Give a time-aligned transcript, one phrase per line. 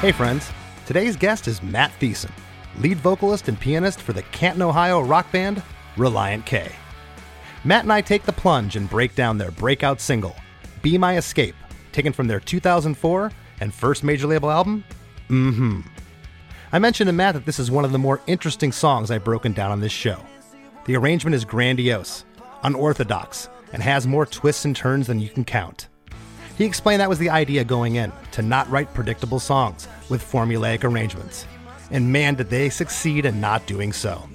[0.00, 0.50] Hey, friends.
[0.86, 2.30] Today's guest is Matt Thiessen,
[2.78, 5.62] lead vocalist and pianist for the Canton, Ohio rock band
[5.96, 6.72] Relient K.
[7.64, 10.34] Matt and I take the plunge and break down their breakout single,
[10.80, 11.56] Be My Escape,
[11.92, 13.30] taken from their 2004
[13.60, 14.84] and first major label album,
[15.28, 15.80] Mm hmm.
[16.72, 19.52] I mentioned to Matt that this is one of the more interesting songs I've broken
[19.52, 20.18] down on this show.
[20.88, 22.24] The arrangement is grandiose,
[22.62, 25.86] unorthodox, and has more twists and turns than you can count.
[26.56, 30.84] He explained that was the idea going in, to not write predictable songs with formulaic
[30.84, 31.44] arrangements.
[31.90, 34.26] And man, did they succeed in not doing so.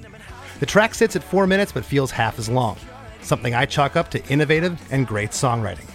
[0.59, 2.77] The track sits at four minutes but feels half as long,
[3.23, 5.89] something I chalk up to innovative and great songwriting.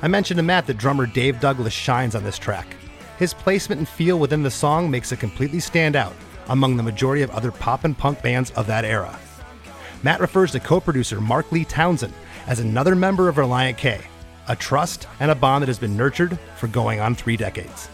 [0.00, 2.76] I mentioned to Matt that drummer Dave Douglas shines on this track.
[3.18, 6.14] His placement and feel within the song makes it completely stand out
[6.48, 9.18] among the majority of other pop and punk bands of that era.
[10.02, 12.12] Matt refers to co producer Mark Lee Townsend
[12.46, 14.00] as another member of Relient K,
[14.48, 17.88] a trust and a bond that has been nurtured for going on three decades.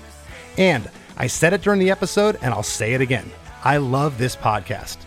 [0.57, 3.31] And I said it during the episode, and I'll say it again.
[3.65, 4.99] I love this podcast.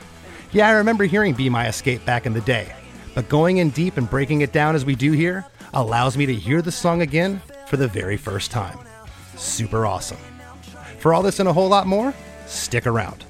[0.52, 2.76] Yeah, I remember hearing Be My Escape back in the day,
[3.16, 6.36] but going in deep and breaking it down as we do here allows me to
[6.36, 8.78] hear the song again for the very first time.
[9.38, 10.18] Super awesome.
[11.00, 12.14] For all this and a whole lot more,
[12.46, 13.26] stick around.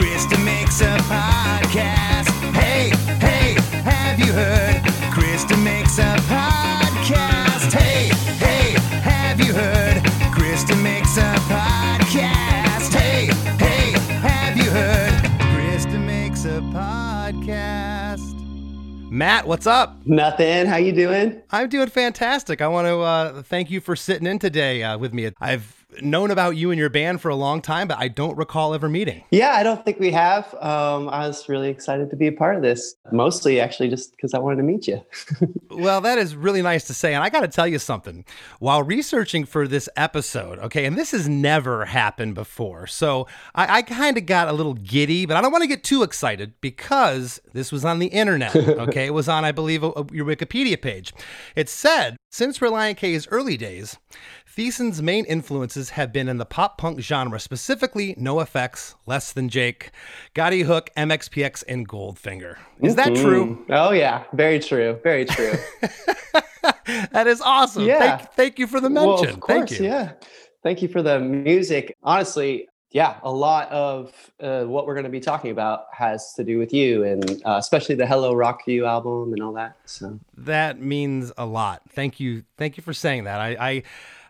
[0.00, 2.30] Chris DeMakes a podcast.
[2.54, 2.88] Hey,
[3.20, 3.52] hey,
[3.82, 4.80] have you heard?
[5.12, 7.70] Chris DeMakes a podcast.
[7.70, 8.08] Hey,
[8.38, 10.02] hey, have you heard?
[10.32, 12.94] Chris DeMakes a podcast.
[12.94, 13.26] Hey,
[13.58, 13.90] hey,
[14.20, 15.12] have you heard?
[15.52, 18.32] Chris DeMakes a podcast.
[19.10, 19.98] Matt, what's up?
[20.06, 20.64] Nothing.
[20.64, 21.42] How you doing?
[21.50, 22.62] I'm doing fantastic.
[22.62, 25.30] I want to uh, thank you for sitting in today uh, with me.
[25.42, 28.74] I've known about you and your band for a long time, but I don't recall
[28.74, 29.24] ever meeting.
[29.30, 30.52] Yeah, I don't think we have.
[30.54, 34.34] Um, I was really excited to be a part of this, mostly actually just because
[34.34, 35.04] I wanted to meet you.
[35.70, 37.14] well, that is really nice to say.
[37.14, 38.24] And I got to tell you something.
[38.58, 43.82] While researching for this episode, okay, and this has never happened before, so I, I
[43.82, 47.40] kind of got a little giddy, but I don't want to get too excited because
[47.52, 49.06] this was on the internet, okay?
[49.06, 51.12] it was on, I believe, a, a, your Wikipedia page.
[51.56, 53.98] It said, since Relient K's early days,
[54.60, 59.90] Thiessen's main influences have been in the pop punk genre, specifically NOFX, Less Than Jake,
[60.34, 62.56] Ghoti Hook, MXPX, and Goldfinger.
[62.82, 63.22] Is that Mm-hmm.
[63.22, 63.64] true?
[63.70, 65.00] Oh yeah, very true.
[65.02, 65.52] Very true.
[67.12, 67.84] that is awesome.
[67.86, 68.18] Yeah.
[68.18, 69.08] Thank, thank you for the mention.
[69.08, 69.86] well, of course, thank you.
[69.86, 70.12] yeah.
[70.62, 71.96] Thank you for the music.
[72.02, 76.44] Honestly, yeah, a lot of uh, what we're going to be talking about has to
[76.44, 79.76] do with you, and uh, especially the Hello Rockview album and all that.
[79.86, 81.80] So That means a lot.
[81.88, 82.44] Thank you.
[82.58, 83.40] Thank you for saying that.
[83.40, 83.82] I, I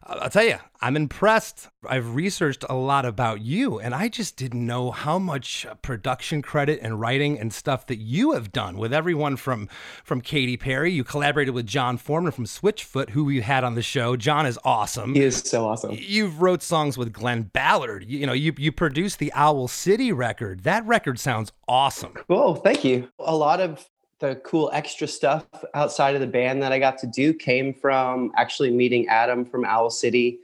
[0.03, 1.69] I'll tell you, I'm impressed.
[1.87, 6.41] I've researched a lot about you, and I just didn't know how much uh, production
[6.41, 9.69] credit and writing and stuff that you have done with everyone from
[10.03, 10.91] from Katy Perry.
[10.91, 14.16] You collaborated with Jon Foreman from Switchfoot, who we had on the show.
[14.16, 15.15] John is awesome.
[15.15, 15.91] he is so awesome.
[15.93, 18.05] You've wrote songs with Glen Ballard.
[18.09, 20.65] You, you know, you you produced the Owl City record.
[20.65, 22.15] That record sounds awesome.
[22.15, 22.54] Cool.
[22.57, 23.10] Thank you.
[23.19, 23.89] A lot of
[24.21, 28.33] the cool extra stuff outside of the band that I got to do came from
[28.37, 30.39] actually meeting Adam from Owl City.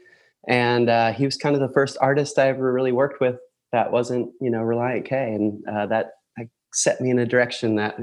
[0.48, 3.36] And uh, he was kind of the first artist I ever really worked with
[3.72, 5.34] that wasn't, you know, Relient K.
[5.34, 6.12] And uh, that
[6.72, 7.96] set me in a direction that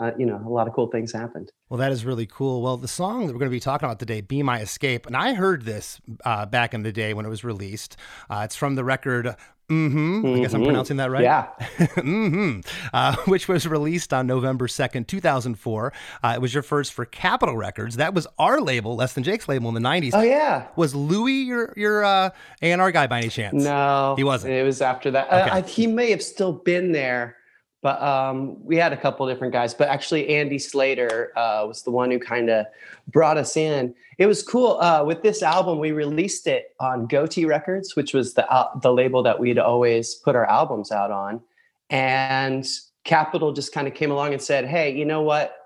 [0.00, 1.52] uh, you know, a lot of cool things happened.
[1.68, 2.62] Well, that is really cool.
[2.62, 5.16] Well, the song that we're going to be talking about today, Be My Escape, and
[5.16, 7.96] I heard this uh, back in the day when it was released.
[8.28, 9.36] Uh, it's from the record
[9.70, 10.34] Mm-hmm.
[10.34, 11.22] I guess I'm pronouncing that right.
[11.22, 11.46] Yeah.
[11.78, 12.60] mm-hmm.
[12.92, 15.92] Uh, which was released on November 2nd, 2004.
[16.22, 17.96] Uh, it was your first for Capitol Records.
[17.96, 20.10] That was our label, Less Than Jake's label in the 90s.
[20.12, 20.66] Oh, yeah.
[20.74, 22.30] Was Louis your your uh,
[22.62, 23.62] A&R guy by any chance?
[23.62, 24.14] No.
[24.16, 24.54] He wasn't.
[24.54, 25.28] It was after that.
[25.28, 25.50] Okay.
[25.50, 27.36] Uh, I, he may have still been there,
[27.82, 29.72] but um, we had a couple different guys.
[29.72, 32.66] But actually, Andy Slater uh, was the one who kind of
[33.08, 33.94] brought us in.
[34.18, 34.78] It was cool.
[34.80, 38.92] Uh, with this album, we released it on Gotee Records, which was the uh, the
[38.92, 41.40] label that we'd always put our albums out on.
[41.88, 42.66] And
[43.04, 45.56] Capitol just kind of came along and said, "Hey, you know what?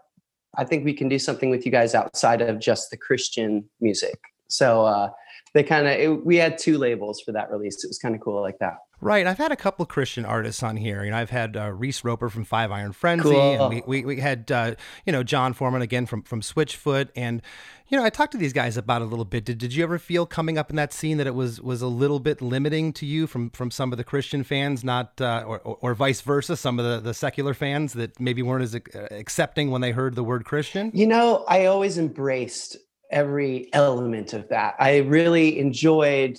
[0.56, 4.20] I think we can do something with you guys outside of just the Christian music."
[4.46, 5.10] So uh,
[5.52, 7.82] they kind of we had two labels for that release.
[7.82, 8.78] It was kind of cool like that.
[9.00, 9.26] Right.
[9.26, 11.04] I've had a couple of Christian artists on here.
[11.04, 13.66] You know, I've had uh, Reese Roper from Five Iron Frenzy, Cool.
[13.66, 14.74] and we, we, we had uh,
[15.04, 17.42] you know Jon Foreman again from from Switchfoot, and
[17.88, 19.44] you know I talked to these guys about it a little bit.
[19.44, 21.86] Did, did you ever feel coming up in that scene that it was was a
[21.88, 25.58] little bit limiting to you from from some of the Christian fans, not uh, or,
[25.60, 28.80] or or vice versa, some of the the secular fans that maybe weren't as uh,
[29.10, 30.90] accepting when they heard the word Christian?
[30.94, 32.76] You know, I always embraced
[33.10, 34.74] every element of that.
[34.78, 36.38] I really enjoyed,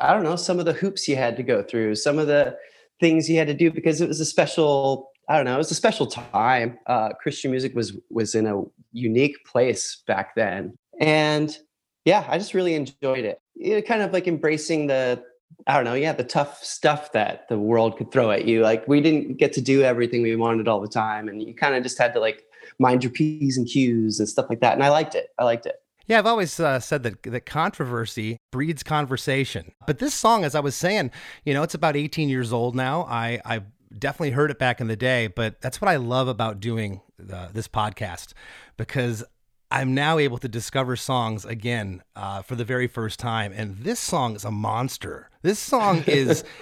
[0.00, 2.56] I don't know, some of the hoops you had to go through, some of the
[3.00, 5.70] things you had to do because it was a special, I don't know, it was
[5.70, 6.78] a special time.
[6.86, 8.62] Uh, Christian music was was in a
[8.92, 10.76] unique place back then.
[11.00, 11.56] And
[12.04, 13.40] yeah, I just really enjoyed it.
[13.56, 15.22] Know, kind of like embracing the
[15.66, 18.62] I don't know, yeah, the tough stuff that the world could throw at you.
[18.62, 21.74] Like we didn't get to do everything we wanted all the time, and you kind
[21.74, 22.44] of just had to like
[22.78, 24.74] mind your p's and q's and stuff like that.
[24.74, 25.28] And I liked it.
[25.38, 25.76] I liked it.
[26.06, 29.72] Yeah, I've always uh, said that that controversy breeds conversation.
[29.86, 31.10] But this song, as I was saying,
[31.44, 33.02] you know, it's about 18 years old now.
[33.04, 33.62] I I
[33.96, 37.00] definitely heard it back in the day, but that's what I love about doing
[37.32, 38.34] uh, this podcast
[38.76, 39.24] because
[39.70, 43.98] I'm now able to discover songs again uh, for the very first time, and this
[43.98, 45.30] song is a monster.
[45.42, 46.44] This song is.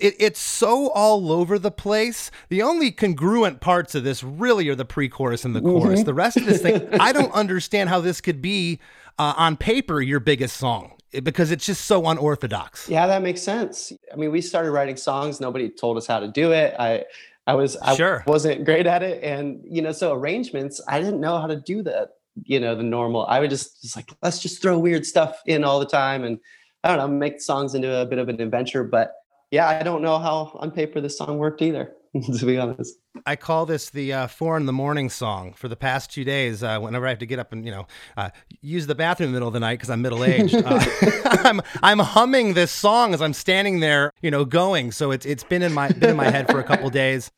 [0.00, 2.30] It, it's so all over the place.
[2.48, 6.04] The only congruent parts of this really are the pre-chorus and the chorus.
[6.04, 8.78] The rest of this thing, I don't understand how this could be
[9.18, 10.92] uh, on paper your biggest song
[11.22, 12.88] because it's just so unorthodox.
[12.88, 13.92] Yeah, that makes sense.
[14.12, 15.40] I mean, we started writing songs.
[15.40, 16.74] Nobody told us how to do it.
[16.78, 17.04] I,
[17.46, 18.22] I was, I Sure.
[18.26, 21.82] wasn't great at it, and you know, so arrangements, I didn't know how to do
[21.82, 22.10] that.
[22.44, 23.26] You know, the normal.
[23.26, 26.38] I would just, just like, let's just throw weird stuff in all the time, and
[26.84, 28.84] I don't know, make songs into a bit of an adventure.
[28.84, 29.12] But
[29.52, 31.92] yeah, I don't know how on paper this song worked either,
[32.38, 32.96] to be honest.
[33.26, 36.62] I call this the uh, four in the morning song for the past two days.
[36.62, 38.30] Uh, whenever I have to get up and you know uh,
[38.62, 40.82] use the bathroom in the middle of the night because I'm middle aged, uh,
[41.44, 44.90] I'm I'm humming this song as I'm standing there, you know, going.
[44.90, 47.30] So it's it's been in my been in my head for a couple days.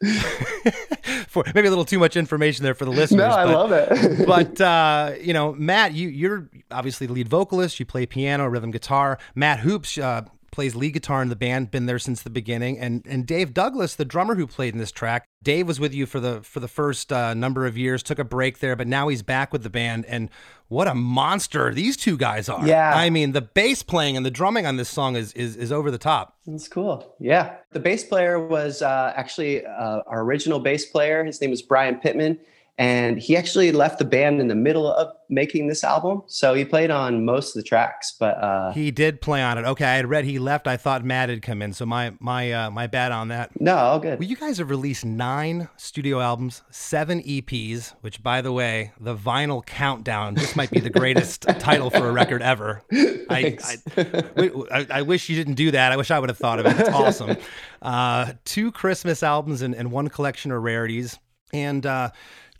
[1.29, 3.19] for maybe a little too much information there for the listeners.
[3.19, 4.27] No, I but- love it.
[4.27, 7.81] but uh, you know, Matt, you you're obviously the lead vocalist.
[7.81, 9.19] You play piano, rhythm guitar.
[9.35, 10.23] Matt Hoopes uh,
[10.55, 11.71] plays lead guitar in the band.
[11.71, 12.79] Been there since the beginning.
[12.79, 15.27] And and Dave Douglas, the drummer who played in this track.
[15.43, 18.03] Dave was with you for the for the first uh, number of years.
[18.03, 20.07] Took a break there, but now he's back with the band.
[20.07, 20.31] And
[20.69, 22.67] what a monster these two guys are!
[22.67, 22.95] Yeah.
[22.95, 25.91] I mean, the bass playing and the drumming on this song is is, is over
[25.91, 26.39] the top.
[26.47, 27.15] That's cool.
[27.19, 27.57] Yeah.
[27.73, 31.25] The bass player was uh, actually uh, our original bass player.
[31.25, 32.39] His name was Brian Pittman.
[32.77, 36.23] And he actually left the band in the middle of making this album.
[36.27, 38.17] So he played on most of the tracks.
[38.19, 39.65] But uh, He did play on it.
[39.65, 40.67] Okay, I had read he left.
[40.67, 43.59] I thought Matt had come in, so my my uh, my bad on that.
[43.61, 44.19] no, all good.
[44.19, 49.15] Well, you guys have released nine studio albums, seven EPs, which, by the way, the
[49.17, 50.35] vinyl countdown.
[50.35, 52.83] This might be the greatest title for a record ever.
[52.93, 53.57] I,
[53.97, 55.93] I, I, I wish you didn't do that.
[55.93, 56.79] I wish I would have thought of it.
[56.79, 57.37] It's awesome.
[57.81, 61.19] Uh, two Christmas albums and, and one collection of rarities.
[61.53, 62.11] And uh,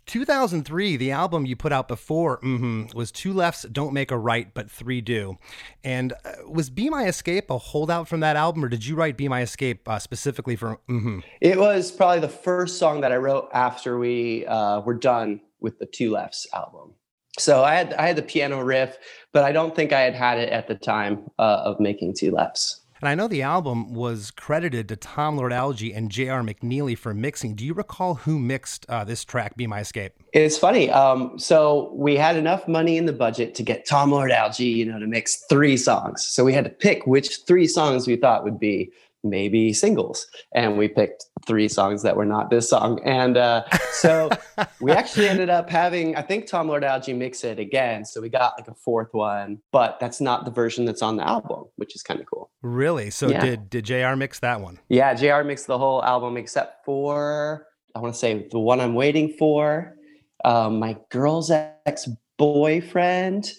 [0.05, 4.53] 2003, the album you put out before mhm, was Two Lefts Don't Make a Right,
[4.53, 5.37] but Three Do.
[5.83, 9.17] And uh, was Be My Escape a holdout from that album, or did you write
[9.17, 11.23] Be My Escape uh, specifically for mhm?
[11.41, 15.79] It was probably the first song that I wrote after we uh, were done with
[15.79, 16.93] the Two Lefts album.
[17.37, 18.97] So I had I had the piano riff,
[19.33, 22.31] but I don't think I had had it at the time uh, of making Two
[22.31, 22.81] Lefts.
[23.01, 26.41] And I know the album was credited to Tom Lord Alge and J.R.
[26.41, 27.53] McNeely for mixing.
[27.53, 30.13] Do you recall who mixed uh, this track, Be My Escape?
[30.31, 30.89] It's funny.
[30.89, 34.85] Um, so we had enough money in the budget to get Tom Lord Alge, you
[34.85, 36.25] know, to mix three songs.
[36.25, 38.91] So we had to pick which three songs we thought would be
[39.25, 43.01] maybe singles, and we picked three songs that were not this song.
[43.03, 43.63] And uh,
[43.93, 44.29] so
[44.79, 48.05] we actually ended up having, I think Tom Lord Alge mix it again.
[48.05, 51.27] So we got like a fourth one, but that's not the version that's on the
[51.27, 52.51] album, which is kind of cool.
[52.61, 53.09] Really?
[53.09, 53.41] So Yeah.
[53.41, 54.15] did did J.R.
[54.15, 54.79] mix that one?
[54.89, 58.93] Yeah, JR mixed the whole album except for I want to say the one I'm
[58.93, 59.95] waiting for
[60.43, 63.51] um, my girl's ex boyfriend,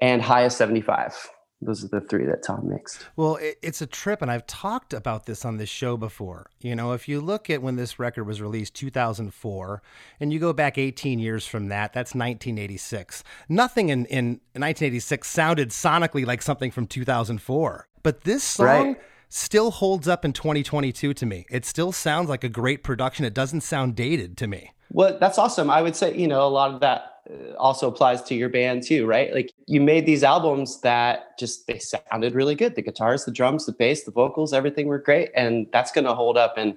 [0.00, 1.28] and High of 75.
[1.62, 3.06] Those are the three that Tom mixed.
[3.14, 6.50] Well, it, it's a trip, and I've talked about this on this show before.
[6.60, 9.82] You know, if you look at when this record was released, 2004,
[10.20, 13.22] and you go back 18 years from that, that's 1986.
[13.48, 17.88] Nothing in, in 1986 sounded sonically like something from 2004.
[18.02, 18.66] But this song.
[18.66, 19.00] Right.
[19.34, 21.46] Still holds up in 2022 to me.
[21.48, 23.24] It still sounds like a great production.
[23.24, 24.72] It doesn't sound dated to me.
[24.90, 25.70] Well, that's awesome.
[25.70, 28.82] I would say, you know, a lot of that Uh, also applies to your band
[28.82, 29.32] too, right?
[29.32, 32.74] Like you made these albums that just they sounded really good.
[32.74, 36.14] The guitars, the drums, the bass, the vocals, everything were great, and that's going to
[36.14, 36.54] hold up.
[36.56, 36.76] And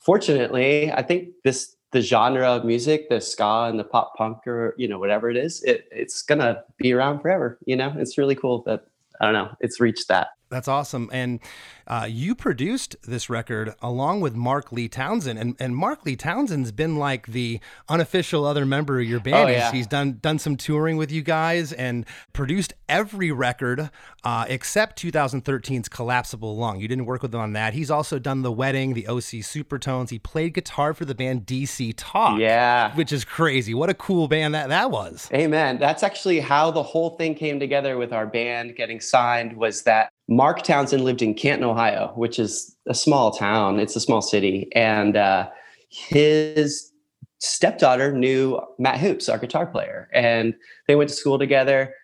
[0.00, 4.74] fortunately, I think this the genre of music, the ska and the pop punk, or
[4.76, 7.58] you know whatever it is, it, it's going to be around forever.
[7.64, 8.86] You know, it's really cool that
[9.20, 10.28] I don't know, it's reached that.
[10.48, 11.10] That's awesome.
[11.12, 11.40] And
[11.88, 16.72] uh, you produced this record along with Mark Lee Townsend, and, and Mark Lee Townsend's
[16.72, 19.48] been like the unofficial other member of your band.
[19.48, 19.72] Oh, yeah.
[19.72, 23.90] he's, done done some touring with you guys and produced every record
[24.24, 26.80] uh, except 2013's Collapsible Lung.
[26.80, 27.74] You didn't work with him on that.
[27.74, 30.10] He's also done The Wedding, the OC Supertones.
[30.10, 32.40] He played guitar for the band DC Talk.
[32.40, 32.94] Yeah.
[32.94, 33.74] which is crazy.
[33.74, 35.28] What a cool band that that was.
[35.32, 35.78] Amen.
[35.78, 40.10] That's actually how the whole thing came together with our band getting signed was that
[40.28, 43.78] Mark Townsend lived in Canton, Ohio, which is a small town.
[43.78, 44.68] It's a small city.
[44.74, 45.48] And uh,
[45.88, 46.92] his
[47.38, 50.08] stepdaughter knew Matt Hoopes, our guitar player.
[50.12, 50.54] And
[50.88, 51.94] they went to school together.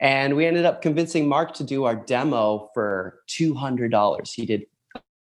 [0.00, 4.32] And we ended up convincing Mark to do our demo for $200.
[4.32, 4.62] He did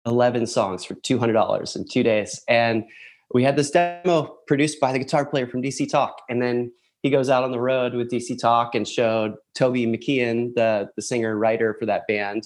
[0.07, 2.43] 11 songs for $200 in two days.
[2.49, 2.85] And
[3.35, 6.23] we had this demo produced by the guitar player from DC Talk.
[6.29, 10.55] And then he goes out on the road with DC Talk and showed Toby McKeehan,
[10.55, 12.45] the, the singer writer for that band.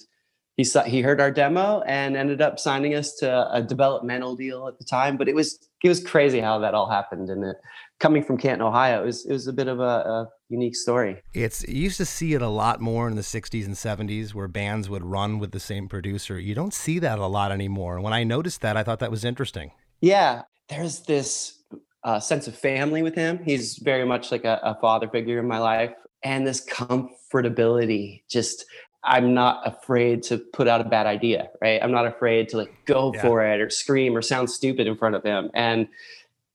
[0.57, 4.69] He saw, he heard our demo and ended up signing us to a developmental deal
[4.69, 5.17] at the time.
[5.17, 7.31] But it was it was crazy how that all happened.
[7.31, 7.57] And it,
[7.99, 11.23] coming from Canton, Ohio, it was it was a bit of a, a unique story.
[11.33, 14.47] It's you used to see it a lot more in the 60s and 70s where
[14.47, 16.39] bands would run with the same producer.
[16.39, 17.95] You don't see that a lot anymore.
[17.95, 19.73] And when I noticed that, I thought that was interesting.
[20.03, 21.62] Yeah, there's this
[22.05, 23.39] uh, sense of family with him.
[23.45, 25.93] He's very much like a, a father figure in my life,
[26.23, 28.23] and this comfortability.
[28.29, 28.65] Just
[29.05, 31.83] I'm not afraid to put out a bad idea, right?
[31.83, 33.23] I'm not afraid to like go Yeah.
[33.23, 35.89] for it or scream or sound stupid in front of him, and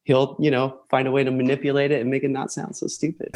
[0.08, 2.88] he'll you know find a way to manipulate it and make it not sound so
[2.88, 3.30] stupid.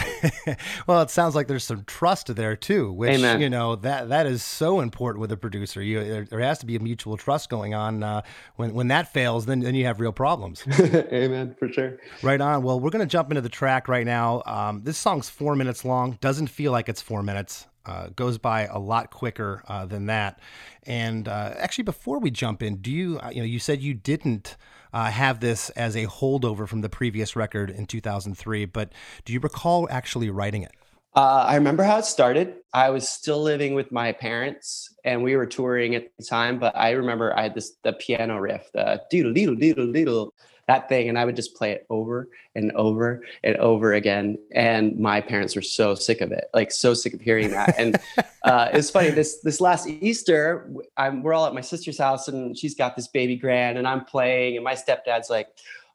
[0.88, 3.42] well, it sounds like there's some trust there too, which Amen.
[3.42, 5.82] you know that that is so important with a producer.
[5.82, 8.04] You there, there has to be a mutual trust going on.
[8.04, 8.22] Uh,
[8.56, 10.64] when when that fails, then then you have real problems.
[10.80, 11.98] Amen, for sure.
[12.24, 12.64] right on.
[12.64, 14.42] Well, we're gonna jump into the track right now.
[14.46, 16.18] Um, this song's four minutes long.
[16.22, 17.68] Doesn't feel like it's four minutes.
[17.84, 20.40] Uh, goes by a lot quicker uh, than that.
[20.84, 23.94] And uh, actually, before we jump in, do you uh, you know you said you
[23.94, 24.56] didn't
[24.94, 28.92] uh, have this as a holdover from the previous record in 2003, but
[29.26, 30.72] do you recall actually writing it?
[31.14, 32.56] Uh, I remember how it started.
[32.74, 36.58] I was still living with my parents, and we were touring at the time.
[36.58, 40.34] But I remember I had this the piano riff, the doodle doodle doodle doodle,
[40.72, 44.38] that thing, and I would just play it over and over and over again.
[44.54, 47.76] And my parents were so sick of it, like so sick of hearing that.
[47.78, 47.98] And
[48.44, 52.58] uh, it's funny this this last Easter, I'm, we're all at my sister's house, and
[52.58, 55.48] she's got this baby grand, and I'm playing, and my stepdad's like,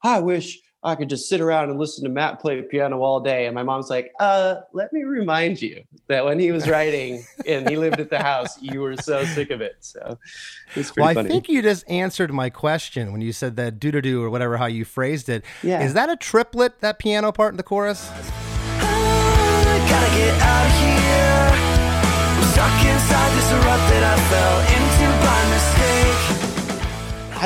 [0.02, 3.18] "I wish." I could just sit around and listen to Matt play the piano all
[3.20, 3.46] day.
[3.46, 7.68] And my mom's like, uh, let me remind you that when he was writing and
[7.68, 9.76] he lived at the house, you were so sick of it.
[9.80, 10.16] So
[10.76, 13.90] it's pretty Well, I think you just answered my question when you said that doo
[13.90, 15.44] doo doo or whatever how you phrased it.
[15.62, 15.82] Yeah.
[15.82, 16.80] Is that a triplet?
[16.80, 18.08] That piano part in the chorus?
[19.90, 20.06] Gotta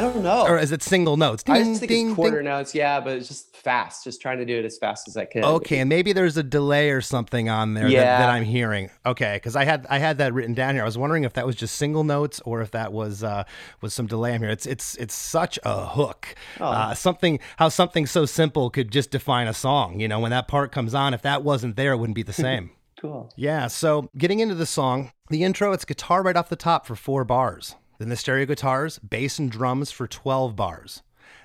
[0.05, 0.25] I fell into by mistake.
[0.25, 0.55] I don't know.
[0.55, 1.45] Or is it single notes?
[1.47, 2.45] I just think ding, it's quarter ding.
[2.45, 2.75] notes.
[2.75, 4.05] Yeah, but it's just fast.
[4.05, 5.45] Just trying to do it as fast as I can.
[5.45, 8.19] Okay, and maybe there's a delay or something on there that, Yeah.
[8.19, 8.91] that I'm hearing.
[9.05, 10.83] Okay, because I had I had that written down here.
[10.83, 13.45] I was wondering if that was just single notes or if that was uh,
[13.81, 14.51] was some delay on here.
[14.51, 16.35] It's it's it's such a hook.
[16.61, 16.67] Oh.
[16.67, 20.01] Uh, something how something so simple could just define a song.
[20.01, 22.33] You know, when that part comes on, if that wasn't there, it wouldn't be the
[22.49, 22.71] same.
[23.01, 23.33] Cool.
[23.35, 26.95] Yeah, so getting into the song, the intro, it's guitar right off the top for
[26.95, 27.75] four bars.
[28.01, 31.03] Then the stereo guitars, bass and drums for 12 bars.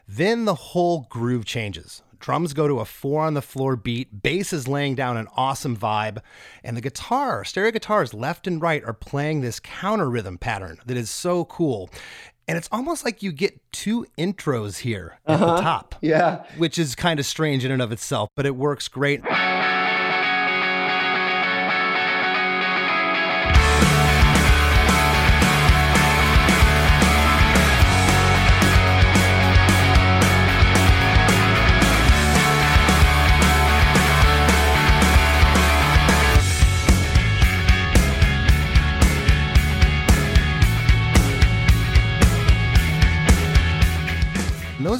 [0.07, 2.01] Then the whole groove changes.
[2.17, 5.75] Drums go to a four on the floor beat, bass is laying down an awesome
[5.75, 6.19] vibe,
[6.63, 10.95] and the guitar, stereo guitars left and right are playing this counter rhythm pattern that
[10.95, 11.89] is so cool.
[12.47, 15.61] And it's almost like you get two intros here at the uh-huh.
[15.61, 16.45] top Yeah.
[16.57, 19.21] which is kind of strange in and of itself, but it works great.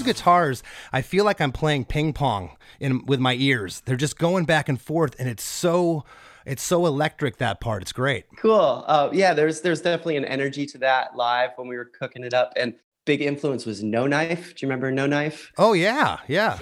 [0.05, 3.81] Guitars, I feel like I'm playing ping pong in with my ears.
[3.85, 6.05] They're just going back and forth, and it's so
[6.45, 7.81] it's so electric that part.
[7.81, 8.25] It's great.
[8.37, 8.83] Cool.
[8.87, 12.33] Uh, yeah, there's there's definitely an energy to that live when we were cooking it
[12.33, 14.55] up, and big influence was No Knife.
[14.55, 15.51] Do you remember No Knife?
[15.57, 16.57] Oh yeah, yeah.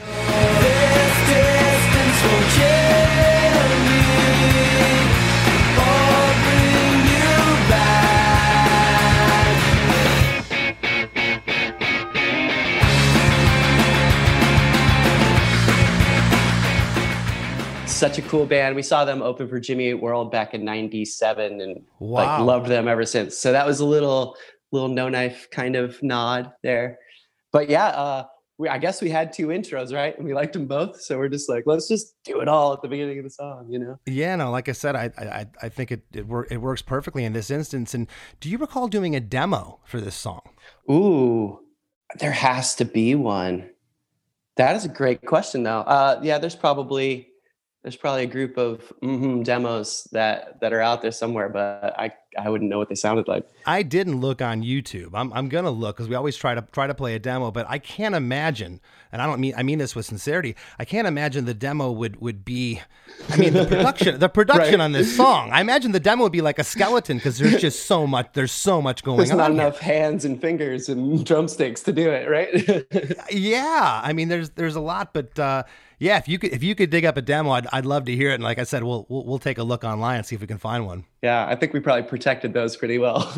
[18.14, 18.76] Such a cool band.
[18.76, 22.88] We saw them open for Jimmy Eat World back in '97, and like loved them
[22.88, 23.36] ever since.
[23.38, 24.36] So that was a little
[24.72, 27.00] little No Knife kind of nod there.
[27.52, 28.26] But yeah, uh,
[28.60, 30.16] we, I guess we had two intros, right?
[30.16, 31.02] And we liked them both.
[31.02, 33.68] So we're just like, let's just do it all at the beginning of the song,
[33.70, 34.00] you know?
[34.06, 37.26] Yeah, no, like I said, I I, I think it it, wor- it works perfectly
[37.26, 37.96] in this instance.
[37.96, 38.08] And
[38.40, 40.42] do you recall doing a demo for this song?
[40.90, 41.60] Ooh,
[42.20, 43.72] there has to be one.
[44.58, 45.80] That is a great question, though.
[45.80, 47.33] Uh, yeah, there's probably
[47.84, 52.12] there's probably a group of mhm demos that that are out there somewhere, but I
[52.40, 53.48] I wouldn't know what they sounded like.
[53.68, 55.10] I didn't look on YouTube.
[55.14, 57.68] I'm, I'm gonna look because we always try to try to play a demo, but
[57.70, 60.56] I can't imagine, and I don't mean I mean this with sincerity.
[60.80, 62.82] I can't imagine the demo would would be.
[63.30, 64.86] I mean the production the production Right.
[64.86, 65.52] on this song.
[65.52, 68.52] I imagine the demo would be like a skeleton because there's just so much there's
[68.54, 69.38] so much going There's on.
[69.38, 69.62] There's not here.
[69.68, 73.18] enough hands and fingers and drumsticks to do it, right?
[73.32, 75.64] Yeah, I mean there's there's a lot, but uh,
[76.04, 78.16] yeah, if you could if you could dig up a demo, I'd, I'd love to
[78.16, 78.36] hear it.
[78.36, 80.48] And like I said, we'll, we'll we'll take a look online and see if we
[80.48, 81.06] can find one.
[81.22, 83.32] yeah, I think we probably protected those pretty well.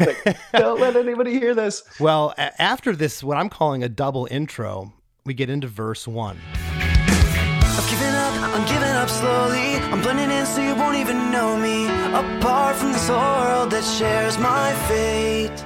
[0.00, 1.82] Like, Don't let anybody hear this.
[2.00, 4.94] Well, a- after this, what I'm calling a double intro,
[5.26, 6.38] we get into verse one.
[6.54, 9.76] I've given up, I'm giving up slowly.
[9.92, 11.86] I'm blending in so you won't even know me.
[12.14, 15.56] Apart from this world that shares my fate.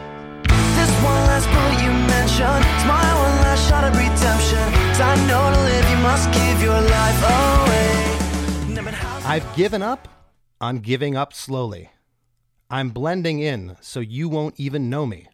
[0.75, 4.90] This one last bullet you mentioned, it's my one last shot at redemption.
[5.01, 8.75] 'Cause I know to live, you must give your life away.
[8.75, 10.07] No matter how I've given up
[10.61, 11.89] on giving up slowly.
[12.69, 15.29] I'm blending in so you won't even know me.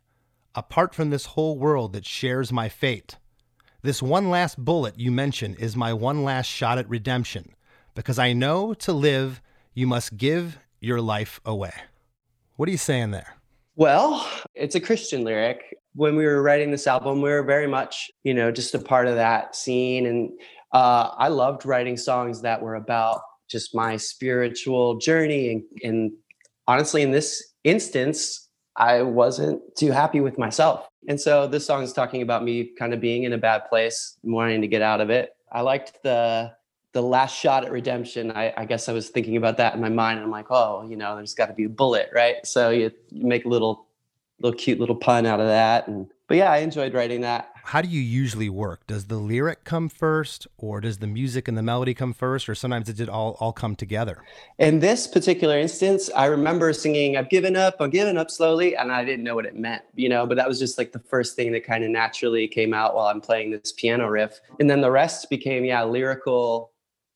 [0.55, 3.17] Apart from this whole world that shares my fate.
[3.83, 7.53] This one last bullet you mention is my one last shot at redemption.
[7.97, 9.43] Because I know to live,
[9.75, 11.75] you must give your life away.
[12.55, 13.35] What are you saying there?
[13.75, 15.76] Well, it's a Christian lyric.
[15.97, 19.09] When we were writing this album, we were very much, you know, just a part
[19.09, 20.07] of that scene.
[20.07, 20.31] And
[20.73, 25.51] uh, I loved writing songs that were about just my spiritual journey.
[25.51, 26.13] And, and
[26.69, 30.87] honestly, in this instance, I wasn't too happy with myself.
[31.09, 34.19] And so this song is talking about me kind of being in a bad place,
[34.23, 35.31] wanting to get out of it.
[35.51, 36.53] I liked the
[36.93, 38.31] the last shot at redemption.
[38.31, 40.19] I, I guess I was thinking about that in my mind.
[40.19, 42.37] And I'm like, oh, you know, there's got to be a bullet, right?
[42.45, 43.86] So you make a little,
[44.41, 45.89] little cute little pun out of that.
[45.89, 47.53] And but yeah, I enjoyed writing that.
[47.63, 48.87] How do you usually work?
[48.87, 52.55] Does the lyric come first, or does the music and the melody come first, or
[52.55, 54.23] sometimes it did all, all come together?
[54.59, 58.93] In this particular instance, I remember singing, I've given up, I'm giving up slowly, and
[58.93, 61.35] I didn't know what it meant, you know, but that was just like the first
[61.35, 64.41] thing that kind of naturally came out while I'm playing this piano riff.
[64.61, 66.71] And then the rest became, yeah, lyrical,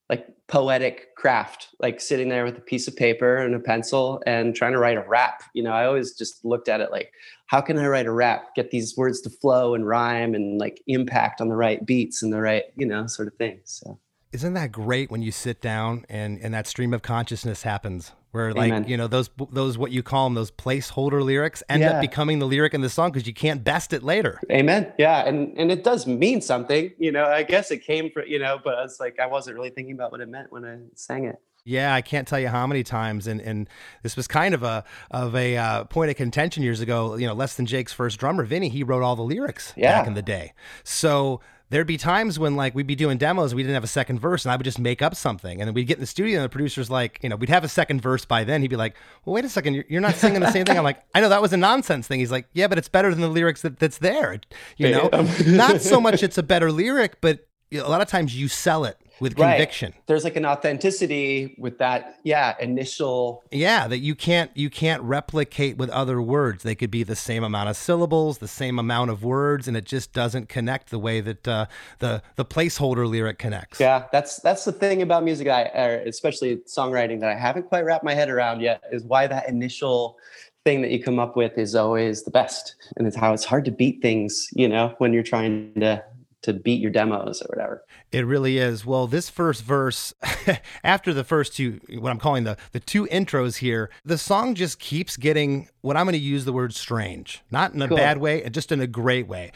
[0.09, 4.55] like poetic craft, like sitting there with a piece of paper and a pencil and
[4.55, 5.45] trying to write a rap.
[5.55, 7.13] You know, I always just looked at it like,
[7.47, 10.83] how can I write a rap, get these words to flow and rhyme and like
[10.89, 13.61] impact on the right beats and the right, you know, sort of thing.
[13.65, 13.99] So.
[14.33, 18.53] Isn't that great when you sit down and, and that stream of consciousness happens where
[18.53, 18.89] like, Amen.
[18.89, 22.47] you know, those, those, what you call them, those placeholder lyrics end up becoming the
[22.47, 24.41] lyric in the song because you can't best it later.
[24.51, 24.93] Amen.
[24.99, 27.25] Yeah, and and it does mean something, you know.
[27.25, 30.13] I guess it came from, you know, but it's like I wasn't really thinking about
[30.13, 31.41] what it meant when I sang it.
[31.65, 33.69] Yeah, I can't tell you how many times, and and
[34.03, 37.17] this was kind of a of a uh, point of contention years ago.
[37.17, 40.15] You know, less than Jake's first drummer, Vinny, he wrote all the lyrics back in
[40.15, 40.53] the day.
[40.85, 44.21] So there'd be times when like we'd be doing demos, we didn't have a second
[44.21, 46.39] verse, and I would just make up something, and then we'd get in the studio,
[46.39, 48.61] and the producer's like, you know, we'd have a second verse by then.
[48.61, 50.85] He'd be like, "Well, wait a second, you're, you're not singing the same thing." I'm
[50.85, 53.21] like, "I know that was a nonsense thing." He's like, "Yeah, but it's better than
[53.21, 54.41] the lyrics that, that's there."
[54.77, 55.09] You know,
[55.47, 59.00] not so much it's a better lyric, but a lot of times you sell it
[59.21, 59.53] with Right.
[59.53, 59.93] conviction.
[60.07, 63.43] There's like an authenticity with that, yeah, initial.
[63.51, 66.63] Yeah, that you can't you can't replicate with other words.
[66.63, 69.85] They could be the same amount of syllables, the same amount of words, and it
[69.85, 71.67] just doesn't connect the way that uh,
[71.99, 73.79] the the placeholder lyric connects.
[73.81, 77.85] Yeah, that's that's the thing about music, I or especially songwriting that I haven't quite
[77.85, 78.83] wrapped my head around yet.
[78.91, 80.17] Is why that initial
[80.65, 83.65] thing that you come up with is always the best, and it's how it's hard
[83.65, 86.05] to beat things, you know, when you're trying to
[86.43, 87.85] to beat your demos or whatever.
[88.13, 88.85] It really is.
[88.87, 90.15] Well, this first verse,
[90.85, 94.79] after the first two, what I'm calling the the two intros here, the song just
[94.79, 97.97] keeps getting what I'm going to use the word strange, not in a Cool.
[97.97, 99.53] bad way, just in a great way.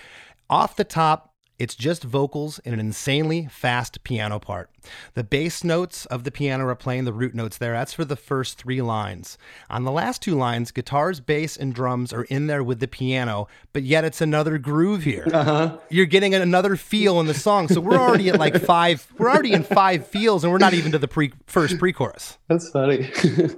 [0.51, 4.71] Off the top, it's just vocals and an insanely fast piano part.
[5.15, 7.73] The bass notes of the piano are playing the root notes there.
[7.73, 9.39] That's for the first three lines.
[9.71, 13.47] On the last two lines, guitars, bass, and drums are in there with the piano,
[13.73, 15.29] but yet it's another groove here.
[15.33, 15.79] Uh-huh.
[15.91, 17.69] You're getting another feel in the song.
[17.69, 20.93] So we're already at like five, we're already in five feels, and we're not even
[20.93, 22.39] to the pre first pre chorus.
[22.49, 23.11] That's funny.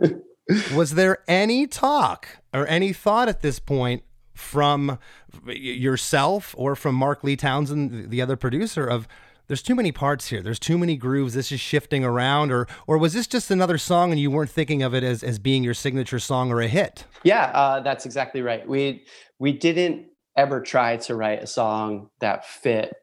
[0.75, 4.05] Was there any talk or any thought at this point
[4.37, 4.99] from
[5.47, 9.09] yourself or from Mark Lee Townsend, the other producer, of
[9.49, 10.43] there's too many parts here.
[10.43, 11.35] There's too many grooves.
[11.35, 14.83] This is shifting around, or or was this just another song and you weren't thinking
[14.83, 17.05] of it as as being your signature song or a hit?
[17.23, 18.67] Yeah, uh, that's exactly right.
[18.69, 19.05] We
[19.39, 22.95] we didn't ever try to write a song that fit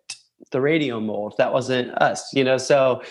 [0.52, 1.36] the radio mold.
[1.38, 2.58] That wasn't us, you know.
[2.58, 3.02] So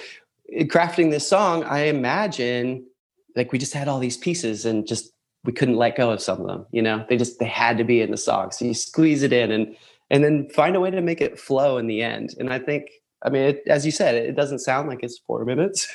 [0.53, 2.87] crafting this song, I imagine
[3.35, 5.13] like we just had all these pieces and just
[5.45, 7.05] we couldn't let go of some of them you know?
[7.09, 8.51] They just they had to be in the song.
[8.51, 9.77] So you squeeze it in and
[10.11, 12.35] and then find a way to make it flow in the end.
[12.39, 12.89] And i think
[13.25, 15.87] i mean it, as you said it doesn't sound like it's four minutes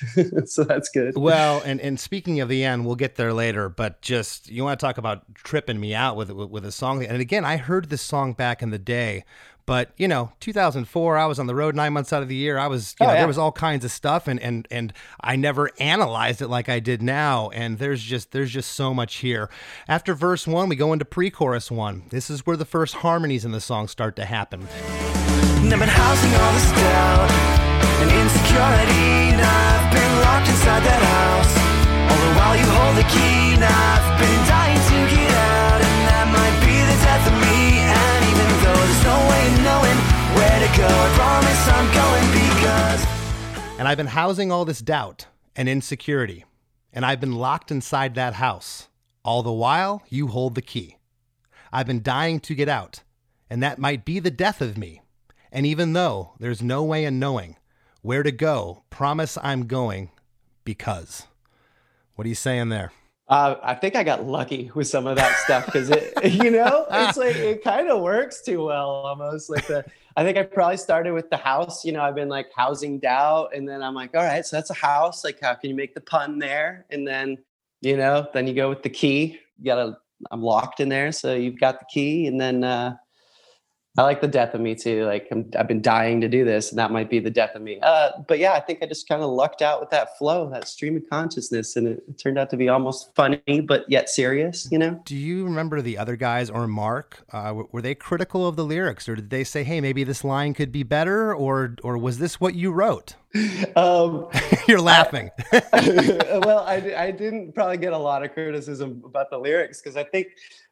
[0.46, 1.16] so that's good.
[1.16, 4.80] Well and and speaking of the end we'll get there later but just you want
[4.80, 7.04] to talk about tripping me out with with, with a song.
[7.04, 9.24] And again i heard this song back in the day
[9.68, 12.58] but you know, 2004, I was on the road nine months out of the year.
[12.58, 13.20] I was, you oh, know, yeah.
[13.20, 16.80] there was all kinds of stuff, and and and I never analyzed it like I
[16.80, 17.50] did now.
[17.50, 19.50] And there's just there's just so much here.
[19.88, 22.04] After verse one, we go into pre-chorus one.
[22.10, 24.68] This is where the first harmonies in the song start to happen.
[33.62, 34.67] I've
[43.80, 46.46] And I've been housing all this doubt and insecurity,
[46.92, 48.90] and I've been locked inside that house.
[49.24, 50.98] All the while, you hold the key.
[51.72, 53.04] I've been dying to get out,
[53.50, 55.02] and that might be the death of me.
[55.52, 57.56] And even though there's no way in knowing
[58.02, 60.12] where to go, promise I'm going
[60.64, 61.28] because.
[62.16, 62.92] What are you saying there?
[63.30, 66.88] Uh, I think I got lucky with some of that stuff because it, you know,
[66.90, 69.50] it's like it kind of works too well almost.
[69.50, 69.86] Like the,
[70.18, 71.86] I think I probably started with the house.
[71.86, 74.72] You know, I've been like housing doubt, and then I'm like, all right, so that's
[74.72, 75.24] a house.
[75.24, 76.88] Like, how can you make the pun there?
[76.90, 77.38] And then,
[77.82, 79.40] you know, then you go with the key.
[79.60, 80.00] You gotta,
[80.32, 82.96] I'm locked in there, so you've got the key, and then uh,
[83.98, 85.06] I like the death of me too.
[85.06, 87.64] Like i have been dying to do this, and that might be the death of
[87.64, 87.80] me.
[87.82, 90.68] Uh, but yeah, I think I just kind of lucked out with that flow, that
[90.68, 94.68] stream of consciousness, and it, it, turned out to be almost funny, but yet serious.
[94.72, 95.02] You know.
[95.06, 97.26] Do you remember the other guys or Mark?
[97.32, 100.54] Uh, were they critical of the lyrics, or did they say, "Hey, maybe this line
[100.54, 103.16] could be better," or or was this what you wrote?
[103.76, 104.28] Um,
[104.68, 105.30] You're laughing.
[105.52, 109.96] I, well, I, I didn't probably get a lot of criticism about the lyrics because
[109.96, 110.28] I think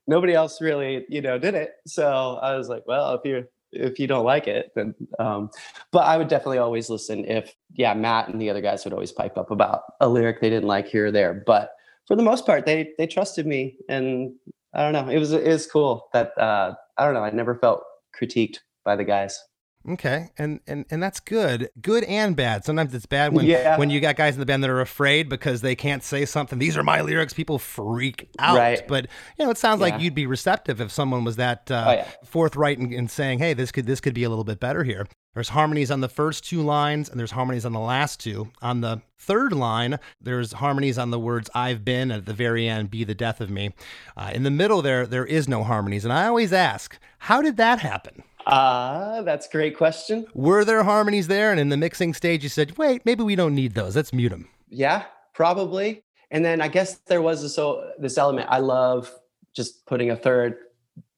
[0.07, 1.73] nobody else really, you know, did it.
[1.87, 4.95] So I was like, well, if you if you don't like it, then.
[5.19, 5.49] Um,
[5.91, 9.11] but I would definitely always listen if, yeah, Matt and the other guys would always
[9.11, 11.43] pipe up about a lyric they didn't like here or there.
[11.45, 11.71] But
[12.07, 14.33] for the most part, they they trusted me, and
[14.73, 17.55] I don't know, it was it was cool that uh, I don't know, I never
[17.55, 17.83] felt
[18.19, 19.43] critiqued by the guys.
[19.87, 22.65] Okay, and and and that's good, good and bad.
[22.65, 23.77] Sometimes it's bad when yeah.
[23.77, 26.57] when you got guys in the band that are afraid because they can't say something.
[26.57, 27.33] These are my lyrics.
[27.33, 28.57] People freak out.
[28.57, 28.87] Right.
[28.87, 29.89] But you know, it sounds yeah.
[29.89, 32.07] like you'd be receptive if someone was that uh, oh, yeah.
[32.23, 35.07] forthright in, in saying, "Hey, this could this could be a little bit better here."
[35.35, 38.51] There's harmonies on the first two lines, and there's harmonies on the last two.
[38.63, 42.89] On the third line, there's harmonies on the words "I've been" at the very end,
[42.89, 43.71] "Be the death of me."
[44.17, 47.57] Uh, in the middle, there there is no harmonies, and I always ask, how did
[47.57, 48.23] that happen?
[48.47, 50.25] Ah, uh, that's a great question.
[50.33, 51.51] Were there harmonies there?
[51.51, 53.95] And in the mixing stage, you said, wait, maybe we don't need those.
[53.95, 54.47] Let's mute them.
[54.69, 56.03] Yeah, probably.
[56.31, 58.47] And then I guess there was this, so this element.
[58.49, 59.11] I love
[59.55, 60.57] just putting a third,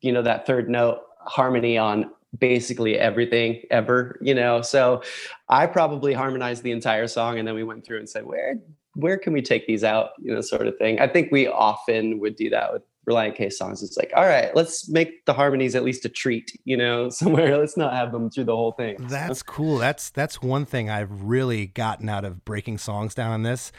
[0.01, 4.61] you know, that third note harmony on basically everything ever, you know.
[4.61, 5.01] So
[5.49, 8.55] I probably harmonized the entire song and then we went through and said, where
[8.97, 10.11] where can we take these out?
[10.19, 10.99] You know, sort of thing.
[10.99, 13.81] I think we often would do that with Relient K songs.
[13.83, 17.57] It's like, all right, let's make the harmonies at least a treat, you know, somewhere.
[17.57, 18.97] Let's not have them through the whole thing.
[18.99, 19.77] That's cool.
[19.77, 23.71] That's that's one thing I've really gotten out of breaking songs down on this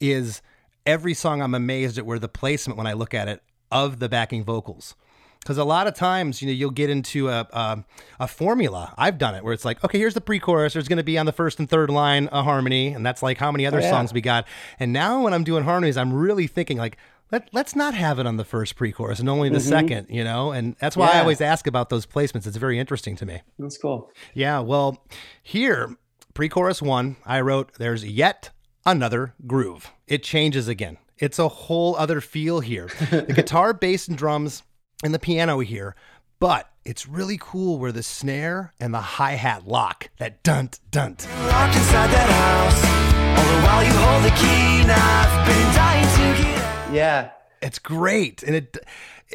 [0.00, 0.42] is
[0.86, 4.08] every song I'm amazed at where the placement when I look at it of the
[4.08, 4.94] backing vocals.
[5.40, 7.84] Because a lot of times, you know, you'll get into a, a,
[8.20, 8.92] a formula.
[8.98, 10.72] I've done it where it's like, okay, here's the pre-chorus.
[10.72, 13.38] There's going to be on the first and third line a harmony, and that's like
[13.38, 13.90] how many other oh, yeah.
[13.90, 14.46] songs we got.
[14.78, 16.98] And now when I'm doing harmonies, I'm really thinking like,
[17.30, 19.68] let, let's not have it on the first pre-chorus and only the mm-hmm.
[19.68, 20.52] second, you know?
[20.52, 21.18] And that's why yeah.
[21.18, 22.46] I always ask about those placements.
[22.46, 23.42] It's very interesting to me.
[23.58, 24.10] That's cool.
[24.34, 24.60] Yeah.
[24.60, 25.04] Well,
[25.42, 25.96] here,
[26.34, 28.50] pre-chorus one, I wrote, there's yet
[28.86, 29.92] another groove.
[30.06, 30.96] It changes again.
[31.18, 32.88] It's a whole other feel here.
[33.10, 34.62] the guitar, bass, and drums
[35.04, 35.94] and the piano here
[36.40, 40.08] But it's really cool where the snare and the hi hat lock.
[40.18, 41.26] That dunt dunt.
[41.46, 42.98] Locked inside that house.
[43.38, 44.86] All the while you hold the key.
[44.86, 46.57] Now I've been dying to get out.
[46.92, 47.30] Yeah.
[47.60, 48.76] It's great, and it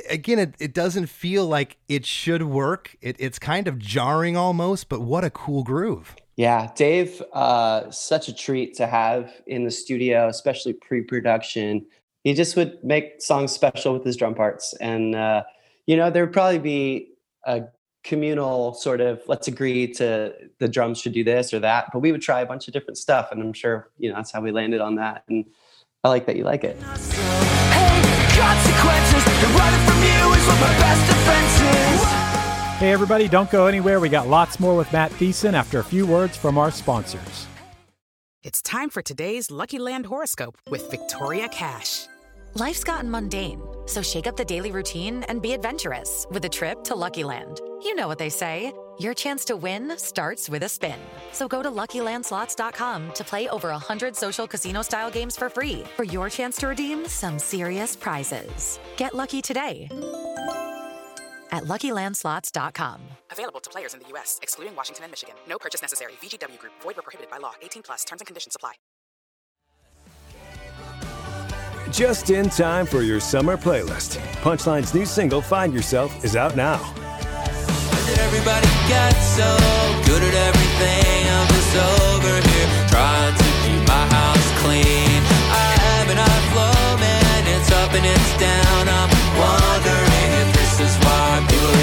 [0.09, 2.95] again it, it doesn't feel like it should work.
[3.01, 6.15] It, it's kind of jarring almost, but what a cool groove.
[6.35, 11.85] Yeah, Dave, uh, such a treat to have in the studio, especially pre-production.
[12.23, 15.43] He just would make songs special with his drum parts, and uh,
[15.85, 17.09] you know there would probably be
[17.45, 17.63] a
[18.03, 22.11] communal sort of let's agree to the drums should do this or that, but we
[22.11, 24.51] would try a bunch of different stuff, and I'm sure you know that's how we
[24.51, 25.23] landed on that.
[25.27, 25.45] And
[26.05, 26.75] I like that you like it.
[26.75, 28.01] Hey,
[28.37, 29.23] consequences.
[29.25, 32.03] And running from you is what my best defense is.
[32.79, 34.01] Hey, everybody, don't go anywhere.
[34.01, 37.47] We got lots more with Matt Thiessen after a few words from our sponsors.
[38.43, 42.07] It's time for today's Lucky Land horoscope with Victoria Cash.
[42.55, 46.83] Life's gotten mundane, so shake up the daily routine and be adventurous with a trip
[46.83, 47.61] to Lucky Land.
[47.81, 50.99] You know what they say your chance to win starts with a spin.
[51.31, 56.03] So go to luckylandslots.com to play over 100 social casino style games for free for
[56.03, 58.79] your chance to redeem some serious prizes.
[58.97, 59.87] Get lucky today
[61.51, 63.01] at luckylandslots.com.
[63.31, 65.35] Available to players in the U.S., excluding Washington and Michigan.
[65.47, 66.13] No purchase necessary.
[66.21, 67.53] VGW Group, void or prohibited by law.
[67.61, 68.73] 18 plus terms and conditions apply.
[71.91, 74.17] Just in time for your summer playlist.
[74.41, 77.02] Punchline's new single, Find Yourself, is out now.
[78.19, 79.49] Everybody got so
[80.05, 81.21] good at everything.
[81.29, 85.19] I'm just over here trying to keep my house clean.
[85.49, 87.41] I have an eye flow, man.
[87.55, 88.83] It's up and it's down.
[88.89, 91.73] I'm wondering if this is why people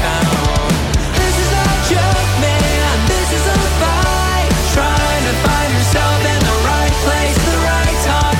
[0.00, 0.70] town.
[1.18, 2.96] This is a joke, man.
[3.10, 4.50] This is a fight.
[4.76, 8.38] Trying to find yourself in the right place, the right time.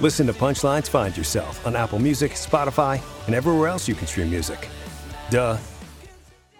[0.00, 4.30] Listen to Punchlines Find Yourself on Apple Music, Spotify, and everywhere else you can stream
[4.30, 4.68] music.
[5.30, 5.58] Duh.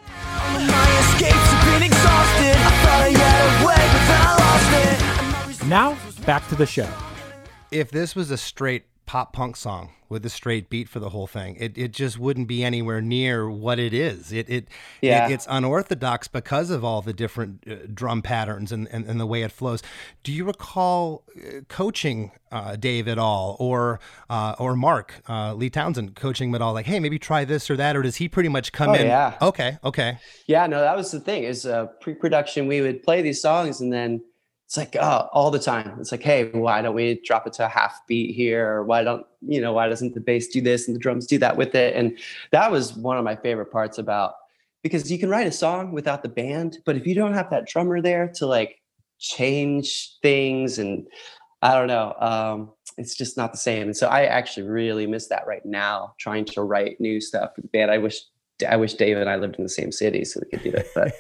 [0.07, 2.55] My escapes have been exhausted.
[2.55, 5.67] I thought I had a way, but then I lost it.
[5.69, 6.89] Now, back to the show.
[7.71, 11.27] If this was a straight pop punk song with a straight beat for the whole
[11.27, 14.33] thing, it, it just wouldn't be anywhere near what it is.
[14.33, 14.69] It it,
[15.01, 15.27] Yeah.
[15.29, 19.27] it it's unorthodox because of all the different uh, drum patterns and, and, and the
[19.27, 19.83] way it flows.
[20.23, 25.71] Do you recall uh, coaching uh, Dave at all, or uh, or Mark uh, Lee
[25.71, 26.75] Townsend coaching him at all?
[26.75, 29.07] Like, hey, maybe try this or that, or does he pretty much come Oh, in?
[29.07, 29.37] yeah.
[29.41, 30.19] Okay, okay.
[30.47, 31.45] Yeah, no, that was the thing.
[31.45, 34.23] Is uh, pre-production, we would play these songs, and then
[34.69, 35.97] it's like oh, all the time.
[35.99, 38.83] It's like, hey, why don't we drop it to a half beat here?
[38.83, 39.73] Why don't you know?
[39.73, 41.97] Why doesn't the bass do this and the drums do that with it?
[41.97, 42.19] And
[42.51, 44.35] that was one of my favorite parts about
[44.83, 47.67] because you can write a song without the band, but if you don't have that
[47.67, 48.83] drummer there to like
[49.19, 51.07] change things and
[51.63, 53.85] I don't know, um, it's just not the same.
[53.85, 57.65] And so I actually really miss that right now, trying to write new stuff with
[57.65, 57.91] the band.
[57.91, 58.21] I wish
[58.67, 60.87] I wish Dave and I lived in the same city so we could do that.
[60.95, 61.15] But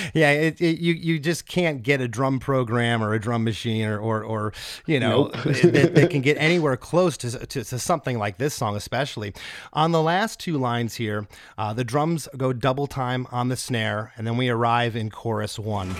[0.14, 3.86] yeah, it, it, you you just can't get a drum program or a drum machine
[3.86, 4.52] or or, or
[4.86, 8.76] you know that, that can get anywhere close to, to to something like this song,
[8.76, 9.32] especially
[9.72, 11.26] on the last two lines here.
[11.56, 15.58] Uh, the drums go double time on the snare, and then we arrive in chorus
[15.58, 15.94] one.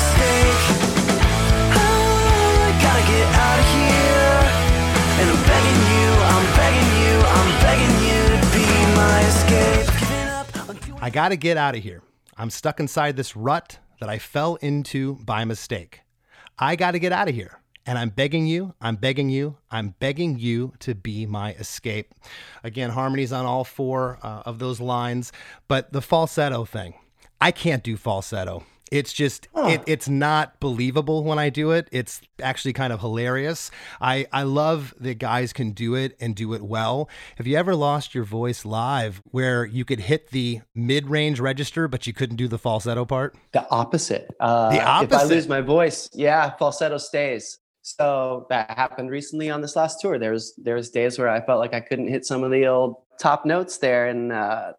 [0.00, 0.17] I
[11.08, 12.02] I got to get out of here.
[12.36, 16.02] I'm stuck inside this rut that I fell into by mistake.
[16.58, 17.60] I got to get out of here.
[17.86, 22.14] And I'm begging you, I'm begging you, I'm begging you to be my escape.
[22.62, 25.32] Again, harmonies on all four uh, of those lines,
[25.66, 26.92] but the falsetto thing,
[27.40, 28.64] I can't do falsetto.
[28.90, 31.88] It's just it, it's not believable when I do it.
[31.92, 33.70] It's actually kind of hilarious.
[34.00, 37.08] I I love that guys can do it and do it well.
[37.36, 42.06] Have you ever lost your voice live where you could hit the mid-range register but
[42.06, 43.36] you couldn't do the falsetto part?
[43.52, 44.30] the opposite.
[44.40, 47.58] Uh, The If I lose my voice, yeah, falsetto stays.
[47.82, 50.18] So that happened recently on this last tour.
[50.18, 52.66] There was there was days where I felt like I couldn't hit some of the
[52.66, 54.72] old top notes there, and uh,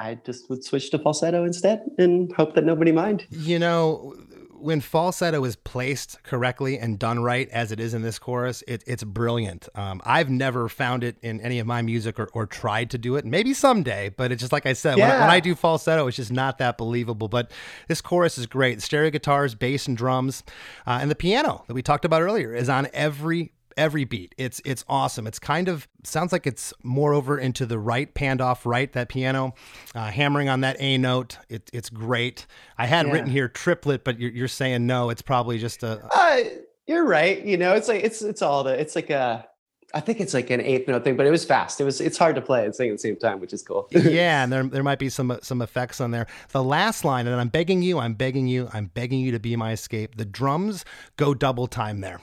[0.00, 3.26] I just would switch to falsetto instead and hope that nobody mind.
[3.30, 4.14] You know,
[4.60, 8.82] when falsetto is placed correctly and done right, as it is in this chorus, it,
[8.86, 9.68] it's brilliant.
[9.74, 13.16] Um, I've never found it in any of my music or, or tried to do
[13.16, 13.24] it.
[13.24, 16.16] Maybe someday, but it's just like I said, when, I, when I do falsetto, it's
[16.16, 17.28] just not that believable.
[17.28, 17.50] But
[17.88, 18.82] this chorus is great.
[18.82, 20.42] Stereo guitars, bass, and drums,
[20.86, 24.34] uh, and the piano that we talked about earlier is on every every beat.
[24.38, 25.26] It's it's awesome.
[25.26, 28.92] It's kind of sounds like it's more over into the right, panned off right.
[28.92, 29.54] That piano,
[29.94, 31.38] uh, hammering on that A note.
[31.48, 32.46] It, it's great.
[32.78, 33.12] I had Yeah.
[33.12, 35.10] written here triplet, but you're, you're saying no.
[35.10, 36.42] It's probably just a Uh,
[36.86, 37.44] You're right.
[37.44, 39.46] You know, it's like it's it's all the it's like a
[39.92, 41.80] I think it's like an eighth note thing, but it was fast.
[41.80, 43.88] It was it's hard to play and sing at the same time, which is cool.
[43.92, 46.26] yeah, and there there might be some some effects on there.
[46.50, 49.56] The last line, and I'm begging you, I'm begging you, I'm begging you to be
[49.56, 50.16] my escape.
[50.16, 50.84] The drums
[51.16, 52.20] go double time there,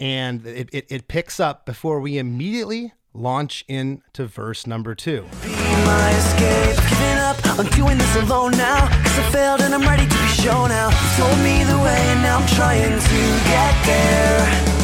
[0.00, 5.22] and it it, it picks up before we immediately launch into verse number two.
[5.42, 6.76] Be my escape.
[6.88, 8.86] Giving up, I'm doing this alone now.
[8.88, 10.70] Cause I failed and I'm ready to be shown.
[10.70, 14.76] You told me the way and now I'm trying to get there.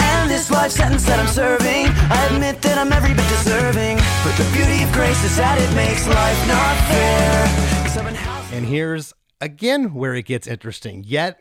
[0.00, 3.98] And this life sentence that I'm serving, I admit that I'm every bit deserving.
[4.24, 7.84] But the beauty of grace is that it makes life not fair.
[7.84, 11.04] Cause I've been housed And here's again where it gets interesting.
[11.06, 11.40] Yet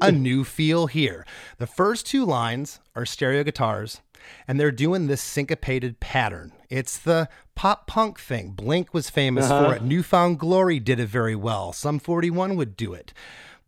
[0.00, 1.26] a new feel here.
[1.58, 4.00] The first two lines are stereo guitars,
[4.46, 6.52] and they're doing this syncopated pattern.
[6.68, 8.52] It's the pop punk thing.
[8.52, 9.64] Blink was famous uh-huh.
[9.64, 9.82] for it.
[9.82, 11.72] Newfound Glory did it very well.
[11.72, 13.12] Sum 41 would do it.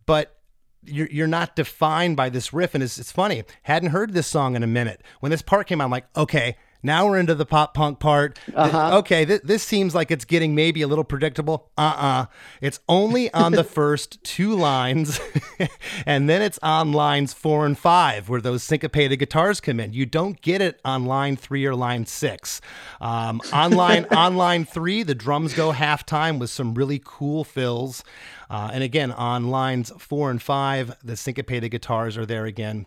[0.05, 0.37] But
[0.83, 2.73] you're, you're not defined by this riff.
[2.73, 5.01] And it's, it's funny, hadn't heard this song in a minute.
[5.19, 8.39] When this part came out, I'm like, okay, now we're into the pop punk part.
[8.45, 11.69] Th- Okay, th- this seems like it's getting maybe a little predictable.
[11.77, 12.25] Uh uh
[12.61, 15.19] It's only on the first two lines,
[16.05, 19.93] and then it's on lines four and five where those syncopated guitars come in.
[19.93, 22.61] You don't get it on line three or line six.
[22.99, 28.03] Um, on, line, on line three, the drums go halftime with some really cool fills.
[28.49, 32.85] Uh, and again, on lines four and five, the syncopated guitars are there again.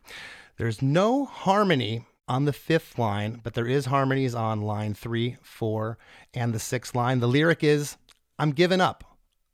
[0.57, 5.98] There's no harmony on the fifth line, but there is harmonies on line three, four,
[6.32, 7.20] and the sixth line.
[7.20, 7.96] The lyric is
[8.38, 9.04] I'm giving up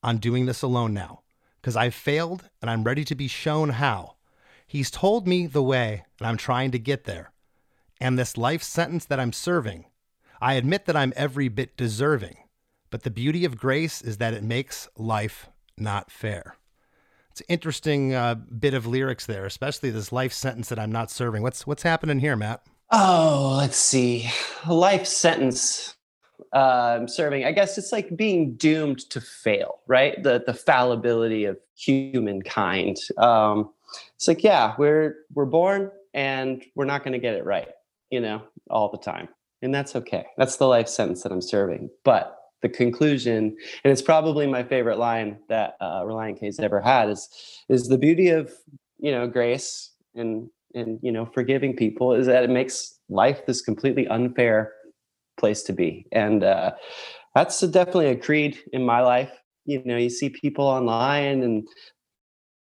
[0.02, 1.20] on doing this alone now
[1.60, 4.14] because I've failed and I'm ready to be shown how.
[4.66, 7.32] He's told me the way and I'm trying to get there.
[8.00, 9.84] And this life sentence that I'm serving,
[10.40, 12.36] I admit that I'm every bit deserving.
[12.88, 16.56] But the beauty of grace is that it makes life not fair.
[17.30, 21.10] It's an interesting uh, bit of lyrics there, especially this life sentence that I'm not
[21.10, 21.42] serving.
[21.42, 22.62] What's what's happening here, Matt?
[22.90, 24.28] Oh, let's see.
[24.66, 25.94] Life sentence
[26.52, 27.44] uh, I'm serving.
[27.44, 30.20] I guess it's like being doomed to fail, right?
[30.22, 32.98] The the fallibility of humankind.
[33.16, 33.70] Um,
[34.16, 37.68] it's like, yeah, we're we're born and we're not going to get it right,
[38.10, 39.28] you know, all the time,
[39.62, 40.26] and that's okay.
[40.36, 41.90] That's the life sentence that I'm serving.
[42.04, 47.08] But the conclusion, and it's probably my favorite line that uh, Relient K's ever had,
[47.08, 47.28] is
[47.68, 48.52] is the beauty of
[48.98, 53.60] you know grace and and you know forgiving people is that it makes life this
[53.60, 54.72] completely unfair
[55.38, 56.06] place to be.
[56.12, 56.72] And uh,
[57.34, 59.32] that's definitely a creed in my life.
[59.64, 61.66] You know you see people online and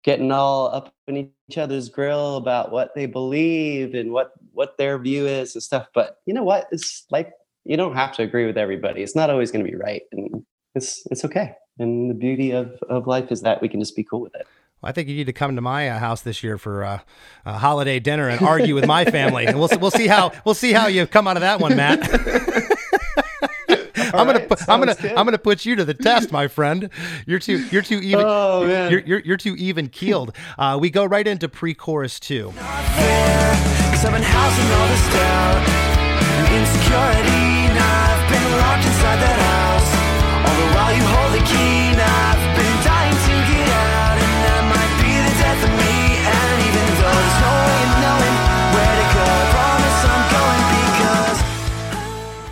[0.04, 4.98] getting all up in each other's grill about what they believe and what what their
[4.98, 6.66] view is and stuff but you know what?
[6.70, 7.32] It's like
[7.68, 10.44] you don't have to agree with everybody it's not always going to be right and
[10.74, 14.02] it's it's okay and the beauty of of life is that we can just be
[14.02, 14.46] cool with it
[14.82, 17.00] I think you need to come to my uh, house this year for uh,
[17.44, 20.72] a holiday dinner and argue with my family, and we'll we'll see how we'll see
[20.72, 21.98] how you come out of that one, Matt.
[24.14, 25.12] I'm gonna right, put, I'm gonna good.
[25.14, 26.90] I'm gonna put you to the test, my friend.
[27.26, 28.24] You're too you're too even.
[28.24, 28.92] Oh, man.
[28.92, 30.32] You're, you're you're too even keeled.
[30.56, 32.52] Uh, we go right into pre-chorus two.
[36.88, 37.57] fair.
[39.08, 39.88] Inside that house.
[40.44, 41.96] All the while you hold the key.
[41.96, 45.96] Now I've been dying to get out, and that might be the death of me.
[46.28, 48.36] And even though there's no way of knowing
[48.76, 51.38] where to go, I promise I'm going because.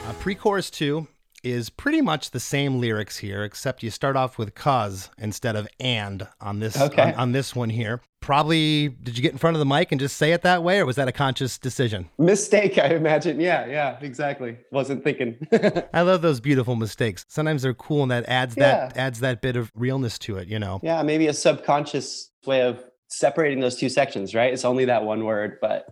[0.08, 1.06] Uh, pre-chorus two
[1.42, 5.68] is pretty much the same lyrics here, except you start off with "cause" instead of
[5.80, 7.02] "and" on this Okay.
[7.02, 8.00] on, on this one here.
[8.20, 10.80] Probably, did you get in front of the mic and just say it that way,
[10.80, 12.08] or was that a conscious decision?
[12.18, 15.36] mistake i imagine yeah yeah exactly wasn't thinking
[15.94, 17.24] I love those beautiful mistakes.
[17.28, 20.48] Sometimes they're cool, and that adds that adds that bit of realness to it.
[20.48, 20.80] You know.
[20.82, 25.24] yeah maybe a subconscious way of separating those two sections right it's only that one
[25.24, 25.86] word but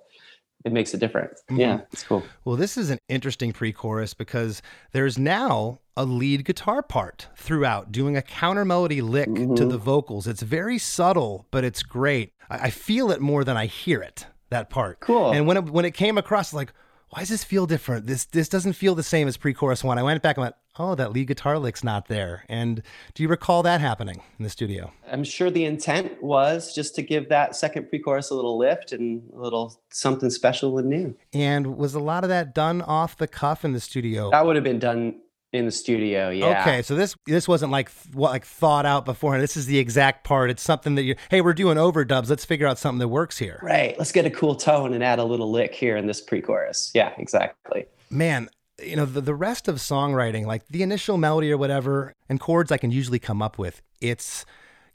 [0.64, 1.60] it makes a difference mm-hmm.
[1.60, 6.44] yeah it's cool Well, this is an interesting pre chorus because there's now a lead
[6.44, 9.68] guitar part throughout doing a counter melody lick to mm-hmm.
[9.68, 10.26] the vocals.
[10.26, 12.32] It's very subtle, but it's great.
[12.50, 15.00] I, I feel it more than I hear it, that part.
[15.00, 15.32] Cool.
[15.32, 16.72] And when it, when it came across, like,
[17.10, 18.06] why does this feel different?
[18.06, 19.98] This this doesn't feel the same as pre chorus one.
[19.98, 22.44] I went back and went, oh, that lead guitar lick's not there.
[22.48, 22.82] And
[23.14, 24.92] do you recall that happening in the studio?
[25.10, 29.22] i'm sure the intent was just to give that second pre-chorus a little lift and
[29.32, 33.28] a little something special and new And was a lot of that done off the
[33.28, 34.30] cuff in the studio?
[34.30, 35.20] that would have been done
[35.52, 39.40] in the studio yeah Okay, so this this wasn't like what like thought out beforehand.
[39.40, 40.50] This is the exact part.
[40.50, 42.28] It's something that you hey, we're doing overdubs.
[42.28, 43.60] Let's figure out something that works here.
[43.62, 46.90] right let's get a cool tone and add a little lick here in this pre-chorus
[46.94, 48.48] yeah exactly Man,
[48.82, 52.72] you know, the, the rest of songwriting, like the initial melody or whatever, and chords
[52.72, 54.44] I can usually come up with, it's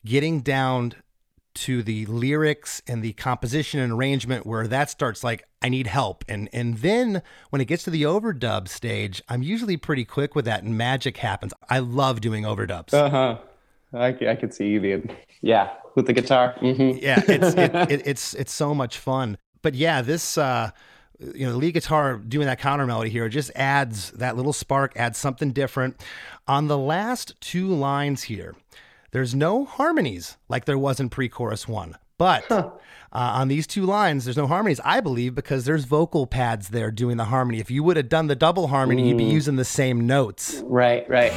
[0.05, 0.93] getting down
[1.55, 6.23] to the lyrics and the composition and arrangement where that starts like I need help
[6.29, 10.45] and and then when it gets to the overdub stage I'm usually pretty quick with
[10.45, 11.53] that and magic happens.
[11.69, 12.93] I love doing overdubs.
[12.93, 13.39] Uh-huh.
[13.91, 15.09] I, I could see you being
[15.41, 16.55] yeah with the guitar.
[16.59, 19.37] hmm yeah, it's it, it, it's it's so much fun.
[19.61, 20.69] But yeah, this uh
[21.19, 24.93] you know, the lead guitar doing that counter melody here just adds that little spark,
[24.95, 25.99] adds something different.
[26.47, 28.55] On the last two lines here,
[29.11, 32.69] there's no harmonies like there was in pre-chorus one, but uh,
[33.11, 34.79] on these two lines, there's no harmonies.
[34.85, 37.59] I believe because there's vocal pads there doing the harmony.
[37.59, 39.31] If you would have done the double harmony, you'd be Mm.
[39.31, 40.61] using the same notes.
[40.65, 41.33] Right, right.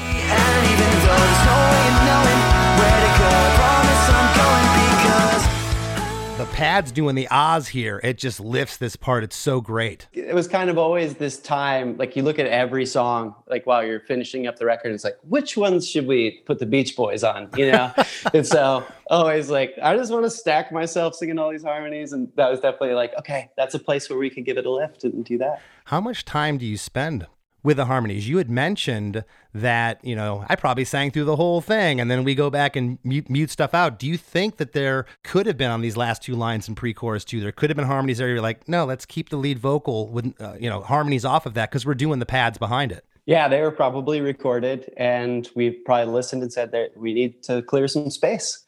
[6.43, 9.23] The pads doing the ahs here, it just lifts this part.
[9.23, 10.09] It's so great.
[10.13, 13.85] It was kind of always this time, like you look at every song, like while
[13.87, 17.23] you're finishing up the record, it's like, which ones should we put the Beach Boys
[17.23, 17.49] on?
[17.57, 17.93] You know?
[18.35, 22.13] and so always like, I just want to stack myself singing all these harmonies.
[22.13, 24.71] And that was definitely like, okay, that's a place where we could give it a
[24.71, 25.63] lift and do that.
[25.85, 27.29] How much time do you spend
[27.63, 28.29] with the harmonies?
[28.29, 32.25] You had mentioned that, you know, I probably sang through the whole thing and then
[32.25, 33.99] we go back and mute, mute stuff out.
[33.99, 36.95] Do you think that there could have been on these last two lines in pre
[36.95, 37.41] chorus too?
[37.41, 38.29] There could have been harmonies there.
[38.29, 41.55] You're like, no, let's keep the lead vocal with, uh, you know, harmonies off of
[41.55, 43.05] that because we're doing the pads behind it.
[43.25, 47.63] Yeah, they were probably recorded, and we probably listened and said that we need to
[47.63, 48.65] clear some space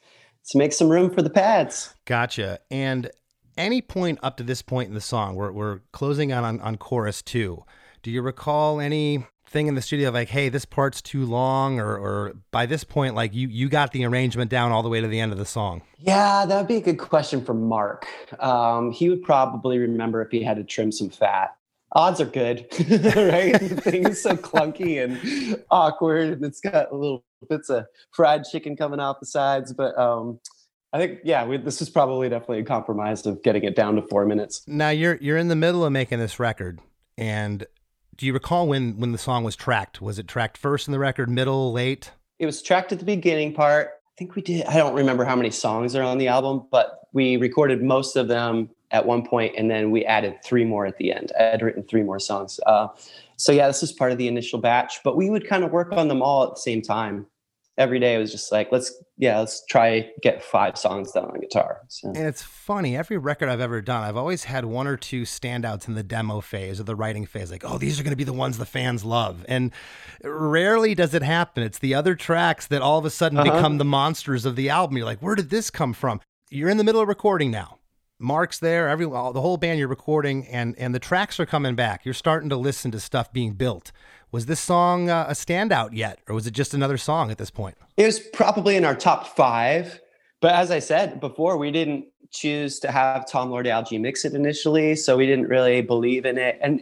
[0.47, 1.93] to make some room for the pads.
[2.05, 2.59] Gotcha.
[2.71, 3.11] And
[3.57, 6.77] any point up to this point in the song, we're, we're closing on, on on
[6.77, 7.65] chorus two.
[8.05, 12.33] Do you recall anything in the studio like, hey, this part's too long, or or
[12.51, 15.19] by this point, like you you got the arrangement down all the way to the
[15.19, 15.81] end of the song?
[15.97, 18.05] Yeah, that would be a good question for Mark.
[18.39, 21.55] Um, he would probably remember if he had to trim some fat.
[21.93, 23.53] Odds are good, right?
[23.59, 28.75] the thing is so clunky and awkward, and it's got little bits of fried chicken
[28.77, 29.73] coming out the sides.
[29.73, 30.39] But um,
[30.93, 34.03] I think, yeah, we, this was probably definitely a compromise of getting it down to
[34.03, 34.61] four minutes.
[34.67, 36.79] Now you're you're in the middle of making this record,
[37.17, 37.65] and
[38.17, 40.01] do you recall when when the song was tracked?
[40.01, 42.11] Was it tracked first in the record, middle, late?
[42.39, 43.87] It was tracked at the beginning part.
[43.87, 44.65] I think we did.
[44.65, 48.27] I don't remember how many songs are on the album, but we recorded most of
[48.27, 51.31] them at one point, and then we added three more at the end.
[51.39, 52.59] I had written three more songs.
[52.65, 52.87] Uh,
[53.35, 55.91] so yeah, this was part of the initial batch, but we would kind of work
[55.91, 57.25] on them all at the same time.
[57.77, 61.39] Every day it was just like, let's yeah, let's try get five songs done on
[61.39, 61.81] guitar.
[61.89, 62.09] So.
[62.09, 65.87] And it's funny, every record I've ever done, I've always had one or two standouts
[65.87, 67.51] in the demo phase or the writing phase.
[67.51, 69.45] Like, oh, these are going to be the ones the fans love.
[69.49, 69.71] And
[70.23, 71.63] rarely does it happen.
[71.63, 73.55] It's the other tracks that all of a sudden Uh-huh.
[73.55, 74.97] become the monsters of the album.
[74.97, 76.21] You're like, where did this come from?
[76.49, 77.79] You're in the middle of recording now.
[78.19, 81.75] Mark's there, every all- the whole band you're recording, and and the tracks are coming
[81.75, 82.05] back.
[82.05, 83.91] You're starting to listen to stuff being built.
[84.31, 87.51] Was this song uh, a standout yet, or was it just another song at this
[87.51, 87.75] point?
[87.97, 90.01] It was probably in our top five.
[90.41, 94.95] But as I said before, we didn't choose to have Tom Lord-Alge mix it initially.
[94.95, 96.59] So we didn't really believe in it.
[96.61, 96.81] And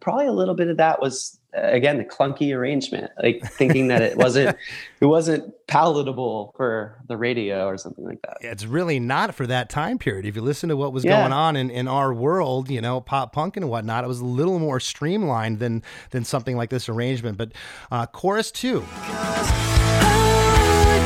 [0.00, 4.16] probably a little bit of that was, again, the clunky arrangement, like thinking that it
[4.16, 4.56] wasn't,
[5.00, 8.36] it wasn't palatable for the radio or something like that.
[8.40, 10.24] it's really not for that time period.
[10.26, 11.20] If you listen to what was Yeah.
[11.20, 14.24] going on in, in our world, you know, pop punk and whatnot, it was a
[14.24, 17.36] little more streamlined than than something like this arrangement.
[17.38, 17.52] But
[17.90, 18.80] uh, chorus two,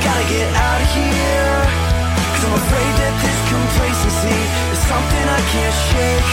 [0.04, 1.58] gotta get out of here.
[2.34, 4.38] Cause I'm afraid that this complacency
[4.72, 6.28] is something I can't shake.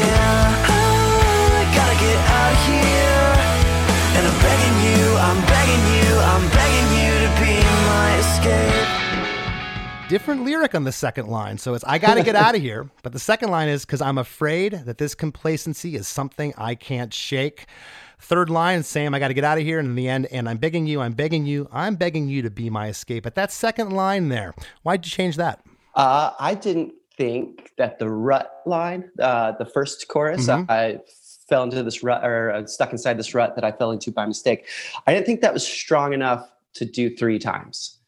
[0.00, 3.03] Yeah, I gotta get out of here.
[4.46, 7.54] And I'm begging you, I'm begging you, I'm begging you to be
[7.86, 10.08] my escape.
[10.08, 11.56] different lyric on the second line.
[11.58, 12.88] So it's I got to get out of here.
[13.02, 17.12] But the second line is because I'm afraid that this complacency is something I can't
[17.12, 17.66] shake.
[18.20, 19.78] Third line, Sam, I got to get out of here.
[19.78, 22.50] And in the end, and I'm begging you, I'm begging you, I'm begging you to
[22.50, 23.24] be my escape.
[23.24, 25.60] But that second line there, why'd you change that?
[25.94, 30.70] Uh, I didn't think that the rut line, uh, the first chorus, Mhm.
[30.70, 30.98] I
[31.48, 34.26] fell into this rut or uh, stuck inside this rut that I fell into by
[34.26, 34.66] mistake.
[35.06, 37.98] I didn't think that was strong enough to do three times.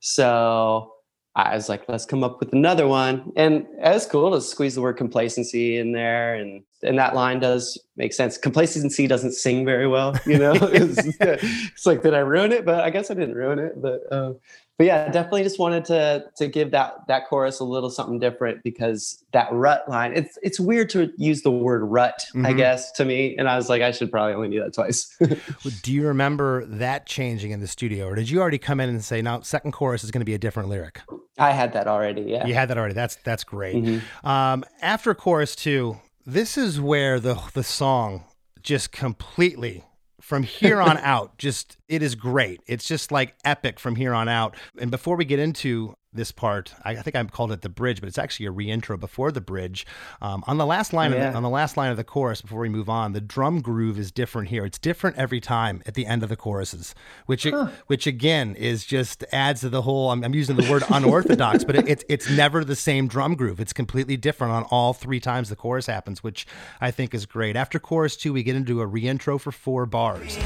[0.00, 0.92] So
[1.34, 3.32] I was like, let's come up with another one.
[3.36, 6.34] And it was cool to squeeze the word complacency in there.
[6.34, 8.36] And, and that line does make sense.
[8.36, 10.52] Complacency doesn't sing very well, you know?
[10.60, 12.66] it's, it's like, did I ruin it?
[12.66, 13.80] But I guess I didn't ruin it.
[13.80, 14.38] But, um,
[14.78, 18.62] but yeah, definitely just wanted to to give that that chorus a little something different
[18.64, 20.12] because that rut line.
[20.14, 22.56] It's it's weird to use the word rut, I Mhm.
[22.56, 23.36] guess, to me.
[23.36, 25.16] And I was like, I should probably only do that twice.
[25.82, 28.06] Do you remember that changing in the studio?
[28.06, 30.34] Or did you already come in and say, no, second chorus is going to be
[30.34, 31.00] a different lyric?
[31.38, 32.22] I had that already.
[32.22, 32.46] Yeah.
[32.46, 32.94] You had that already.
[32.94, 33.76] That's that's great.
[33.76, 34.00] Mhm.
[34.24, 38.24] Um, after chorus two, this is where the the song
[38.62, 39.84] just completely
[40.22, 42.60] from here on out just it is great.
[42.66, 44.56] It's just like epic from here on out.
[44.78, 46.74] And before we get into this part.
[46.84, 49.40] I, I think I called it the bridge, but it's actually a reintro before the
[49.40, 49.86] bridge.
[50.20, 52.42] Um, on the last line, Oh, of the, on the last line of the chorus,
[52.42, 54.64] before we move on, the drum groove is different here.
[54.64, 56.94] It's different every time at the end of the choruses,
[57.26, 57.46] which
[57.86, 60.10] which again is just adds to the whole.
[60.10, 63.60] I'm, I'm using the word unorthodox, but it, it's it's never the same drum groove.
[63.60, 66.46] It's completely different on all three times the chorus happens, which
[66.80, 67.56] I think is great.
[67.56, 70.36] After chorus two, we get into a reintro for four bars.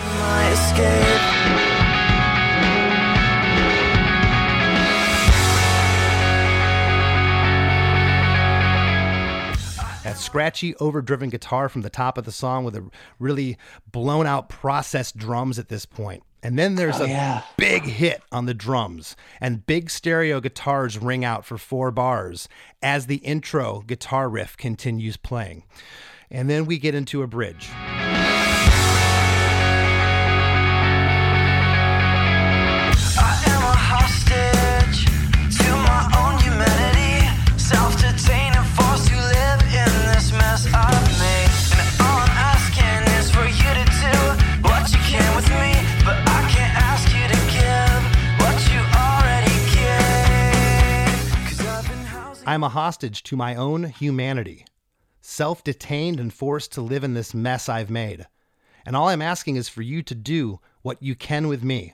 [10.07, 12.89] That scratchy, overdriven guitar from the top of the song with a
[13.19, 13.59] really
[13.91, 16.23] blown out processed drums at this point.
[16.45, 17.43] And then there's Oh, a yeah.
[17.57, 22.49] big hit on the drums, and big stereo guitars ring out for four bars
[22.81, 25.65] as the intro guitar riff continues playing.
[26.31, 27.69] And then we get into a bridge.
[52.57, 54.65] I'm a hostage to my own humanity,
[55.21, 58.27] self detained and forced to live in this mess I've made.
[58.87, 61.93] And all I'm asking is for you to do what you can with me,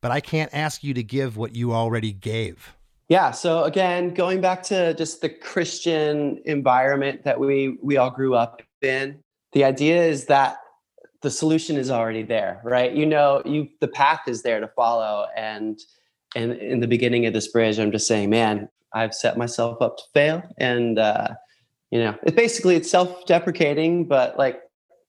[0.00, 2.74] but I can't ask you to give what you already gave.
[3.10, 3.30] Yeah.
[3.32, 8.62] So again, going back to just the Christian environment that we we all grew up
[8.80, 9.22] in,
[9.52, 10.60] the idea is that
[11.20, 12.94] the solution is already there, right?
[12.94, 15.26] You know, you the path is there to follow.
[15.36, 15.78] And
[16.34, 19.96] and in the beginning of this bridge, I'm just saying, man, I've set myself up
[19.98, 20.42] to fail.
[20.58, 21.28] And uh,
[21.90, 24.60] you know, it basically it's self-deprecating, but like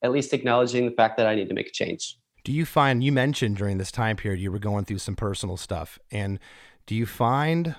[0.01, 2.17] at least acknowledging the fact that I need to make a change.
[2.43, 5.57] Do you find you mentioned during this time period you were going through some personal
[5.57, 6.39] stuff, and
[6.87, 7.75] do you find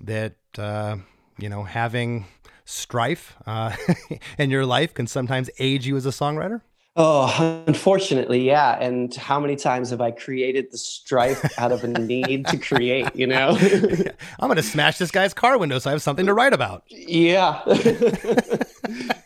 [0.00, 0.96] that uh,
[1.38, 2.26] you know having
[2.64, 3.76] strife uh,
[4.38, 6.62] in your life can sometimes age you as a songwriter?
[6.98, 8.78] Oh, unfortunately, yeah.
[8.80, 13.14] And how many times have I created the strife out of a need to create,
[13.14, 13.50] you know?
[14.40, 16.84] I'm going to smash this guy's car window so I have something to write about.
[16.88, 17.60] yeah.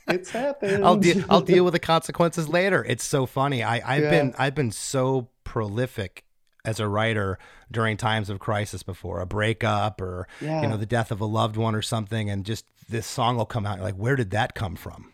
[0.09, 0.85] it's happened.
[0.85, 2.85] I'll deal I'll deal with the consequences later.
[2.85, 3.63] It's so funny.
[3.63, 4.11] I I've Yeah.
[4.11, 6.25] been I've been so prolific
[6.65, 7.39] as a writer
[7.71, 10.63] during times of crisis before, a breakup or Yeah.
[10.63, 13.47] you know the death of a loved one or something, and just this song will
[13.47, 13.81] come out.
[13.81, 15.13] Like, where did that come from?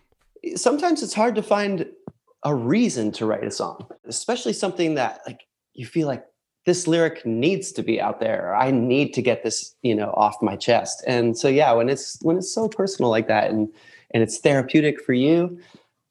[0.55, 1.87] Sometimes it's hard to find
[2.47, 5.41] a reason to write a song, especially something that like
[5.75, 6.25] you feel like
[6.65, 8.55] this lyric needs to be out there.
[8.55, 11.03] I need to get this, you know, off my chest.
[11.09, 13.69] And so yeah, when it's when it's so personal like that and
[14.13, 15.59] and it's therapeutic for you,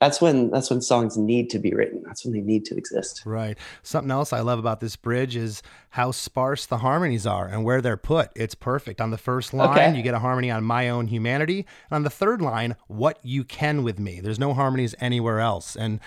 [0.06, 2.04] that's when that's when songs need to be written.
[2.06, 3.24] That's when they need to exist.
[3.26, 3.58] Right.
[3.82, 7.82] Something else I love about this bridge is how sparse the harmonies are and where
[7.82, 8.30] they're put.
[8.36, 9.02] It's perfect.
[9.02, 9.98] On the first line, Okay.
[9.98, 11.66] you get a harmony on my own humanity.
[11.90, 14.20] And on the third line, what you can with me.
[14.20, 15.76] There's no harmonies anywhere else.
[15.76, 16.00] And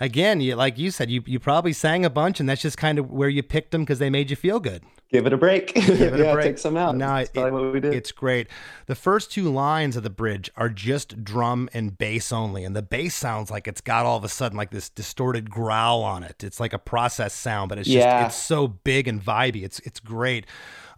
[0.00, 2.98] again, you, like you said, you, you probably sang a bunch, and that's just kind
[2.98, 4.82] of where you picked them because they made you feel good.
[5.14, 5.74] Give it a break.
[5.74, 6.44] Give it yeah, a break.
[6.44, 6.96] take some out.
[6.96, 7.94] No, it- what we did.
[7.94, 8.48] It's great.
[8.86, 12.82] The first two lines of the bridge are just drum and bass only, and the
[12.82, 16.42] bass sounds like it's got all of a sudden like this distorted growl on it.
[16.42, 18.26] It's like a processed sound, but it's just Yeah.
[18.26, 19.62] it's so big and vibey.
[19.62, 20.46] It's it's great.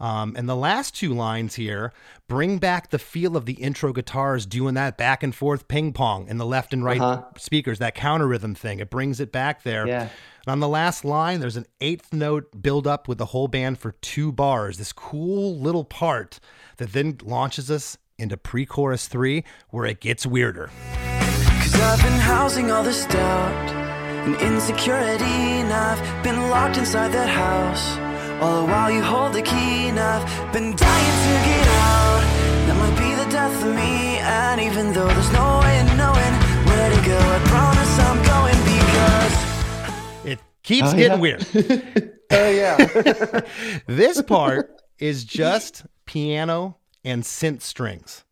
[0.00, 1.92] Um, and the last two lines here
[2.26, 6.26] bring back the feel of the intro guitars doing that back and forth ping pong
[6.28, 7.22] in the left and right Uh-huh.
[7.36, 8.78] speakers, that counter rhythm thing.
[8.78, 9.86] It brings it back there.
[9.86, 10.08] Yeah.
[10.46, 13.80] And on the last line, there's an eighth note build up with the whole band
[13.80, 14.78] for two bars.
[14.78, 16.38] This cool little part
[16.76, 20.70] that then launches us into pre chorus three, where it gets weirder.
[21.00, 23.70] Cause I've been housing all this doubt
[24.24, 27.98] and insecurity, and I've been locked inside that house.
[28.40, 32.22] All the while you hold the key, and I've been dying to get out.
[32.66, 36.34] That might be the death of me, and even though there's no way of knowing
[36.70, 38.55] where to go, I promise I'm going
[40.66, 41.20] keeps Oh, getting yeah.
[41.20, 42.12] weird.
[42.32, 43.40] oh yeah.
[43.86, 48.24] this part is just piano and synth strings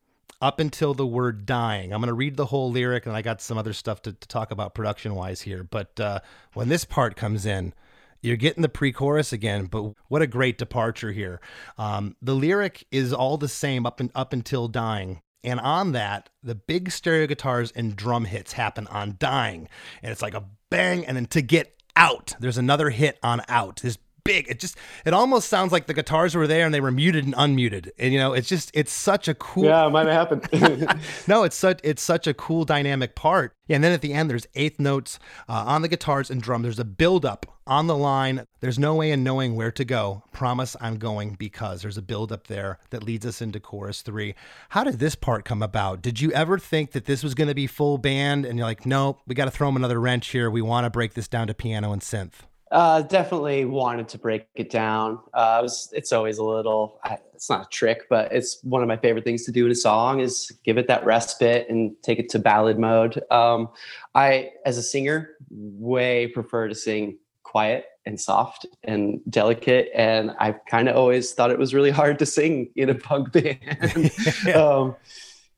[0.43, 1.93] up until the word dying.
[1.93, 4.29] I'm going to read the whole lyric and I got some other stuff to, to
[4.29, 5.63] talk about production wise here.
[5.65, 6.21] But uh,
[6.53, 7.73] when this part comes in,
[8.21, 11.41] you're getting the pre chorus again, but what a great departure here.
[11.79, 15.21] Um, the lyric is all the same up, and, up until dying.
[15.45, 19.69] And on that, the big stereo guitars and drum hits happen on dying.
[20.03, 21.05] And it's like a bang.
[21.07, 23.81] And then to get out, there's another hit on out.
[24.25, 24.49] Big.
[24.49, 27.35] It just it almost sounds like the guitars were there and they were muted and
[27.35, 27.91] unmuted.
[27.99, 29.65] And you know, it's just it's such a cool.
[29.65, 30.99] Yeah, it might have happened.
[31.29, 33.53] no, it's such it's such a cool dynamic part.
[33.67, 35.19] Yeah, and then at the end, there's eighth notes
[35.49, 36.63] uh, on the guitars and drum.
[36.63, 38.47] There's a build up on the line.
[38.61, 40.23] There's no way in knowing where to go.
[40.33, 44.35] Promise I'm going because there's a build up there that leads us into chorus three.
[44.71, 46.03] How did this part come about?
[46.03, 48.85] Did you ever think that this was going to be full band and you're like,
[48.85, 50.51] nope, we got to throw them another wrench here.
[50.51, 52.43] We want to break this down to piano and synth?
[52.75, 55.21] Uh, definitely wanted to break it down.
[55.33, 58.83] Uh, it was, it's always a little, I, it's not a trick, but it's one
[58.83, 61.95] of my favorite things to do in a song is give it that respite and
[62.03, 63.23] take it to ballad mode.
[63.31, 63.69] Um,
[64.17, 69.91] I, as a singer, way prefer to sing quiet and soft and delicate.
[69.95, 73.31] And I've kind of always thought it was really hard to sing in a punk
[73.33, 74.11] band.
[74.53, 74.97] um,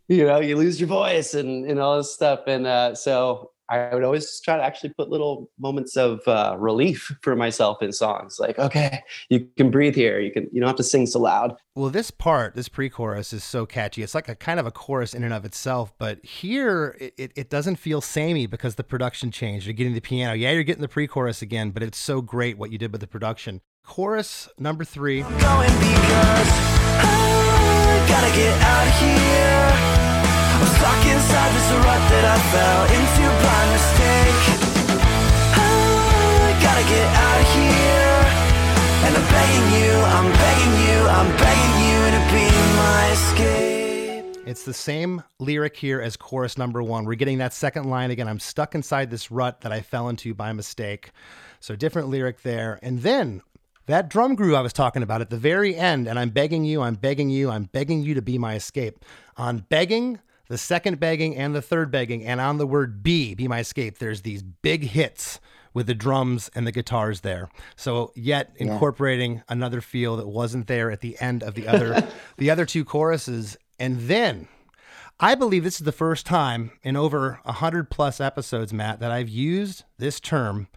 [0.07, 2.41] you know, you lose your voice and, and all this stuff.
[2.47, 7.13] And uh, so I would always try to actually put little moments of uh, relief
[7.23, 8.39] for myself in songs.
[8.39, 10.21] Like, okay, you can breathe here.
[10.21, 11.57] You can you don't have to sing so loud.
[11.75, 14.03] Well, this part, this pre-chorus, is so catchy.
[14.03, 15.93] It's like a kind of a chorus in and of itself.
[15.99, 19.67] But here, it, it doesn't feel samey because the production changed.
[19.67, 20.35] You're getting the piano.
[20.35, 23.07] Yeah, you're getting the pre-chorus again, but it's so great what you did with the
[23.07, 23.61] production.
[23.85, 25.23] Chorus number 3
[43.13, 44.47] Escape.
[44.47, 47.05] It's the same lyric here as chorus number one.
[47.05, 48.27] We're getting that second line again.
[48.27, 51.11] I'm stuck inside this rut that I fell into by mistake.
[51.61, 52.79] So different lyric there.
[52.83, 53.43] And then
[53.87, 56.83] that drum groove I was talking about at the very end, and I'm begging you,
[56.83, 59.05] I'm begging you, I'm begging you to be my escape.
[59.37, 60.19] On begging,
[60.49, 63.99] the second begging, and the third begging, and on the word be, be my escape,
[63.99, 65.41] there's these big hits
[65.75, 67.51] with the drums and the guitars there.
[67.77, 72.51] So yet incorporating another feel that wasn't there at the end of the other the
[72.51, 73.59] other two choruses.
[73.79, 74.49] And then
[75.21, 79.11] I believe this is the first time in over a hundred plus episodes, Matt, that
[79.11, 80.69] I've used this term.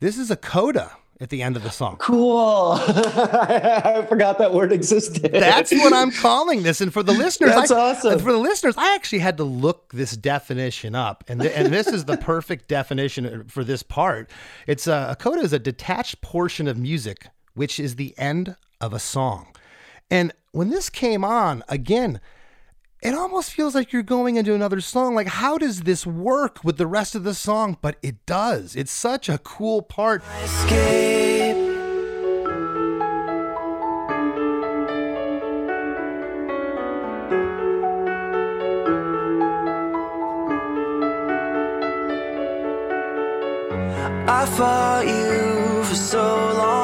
[0.00, 1.96] This is a coda at the end of the song.
[1.98, 2.72] Cool.
[2.80, 5.30] I forgot that word existed.
[5.32, 6.80] That's what I'm calling this.
[6.80, 8.18] And for the listeners, That's I, awesome.
[8.18, 11.88] For the listeners, I actually had to look this definition up, and th- and this
[11.88, 14.30] is the perfect definition for this part.
[14.66, 18.94] It's a, a coda is a detached portion of music, which is the end of
[18.94, 19.48] a song.
[20.10, 22.20] And when this came on again.
[23.02, 25.14] It almost feels like you're going into another song.
[25.14, 27.78] Like, how does this work with the rest of the song?
[27.80, 28.76] But it does.
[28.76, 30.22] It's such a cool part.
[30.44, 31.56] Escape.
[44.28, 46.79] I fought you for so long,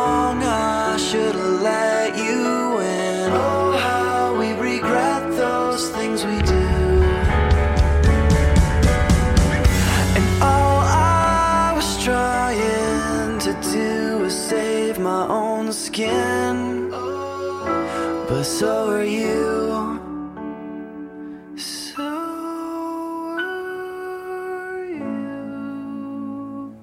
[18.59, 20.01] so are you.
[21.59, 22.03] So
[23.39, 26.77] are you.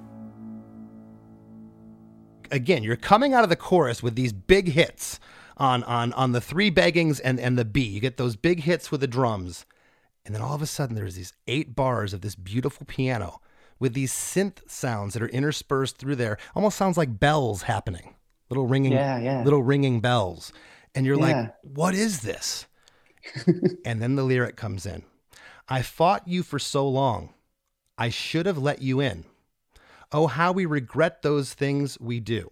[2.52, 5.18] again, you're coming out of the chorus with these big hits
[5.56, 7.82] on on on the three beggings and and the B.
[7.82, 9.66] You get those big hits with the drums,
[10.24, 13.40] and then all of a sudden there's these eight bars of this beautiful piano
[13.80, 16.38] with these synth sounds that are interspersed through there.
[16.54, 18.14] Almost sounds like bells happening,
[18.48, 19.42] little ringing, Yeah, yeah.
[19.42, 20.52] little ringing bells,
[20.94, 21.18] and you're Yeah.
[21.18, 22.66] like, what is this?
[23.84, 25.04] and then the lyric comes in.
[25.68, 27.34] I fought you for so long.
[27.98, 29.24] I should have let you in.
[30.12, 32.48] Oh, how we regret those things we do.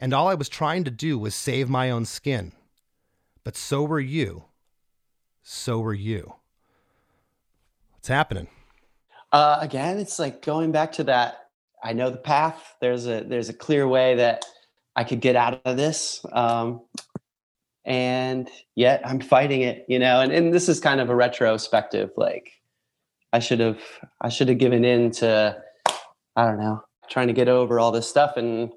[0.00, 2.52] And all I was trying to do was save my own skin.
[3.44, 4.44] But so were you.
[5.42, 6.34] So were you.
[7.92, 8.48] What's happening?
[9.32, 11.48] uh, again it's like going back to that
[11.82, 14.44] i know the path there's a there's a clear way that
[14.96, 16.82] i could get out of this um,
[17.84, 22.10] and yet i'm fighting it you know and, and this is kind of a retrospective
[22.16, 22.52] like
[23.32, 23.80] i should have
[24.20, 25.56] i should have given in to
[26.36, 28.72] i don't know trying to get over all this stuff and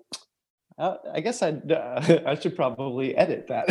[0.78, 3.65] uh, I guess I'd, uh, I should probably edit that.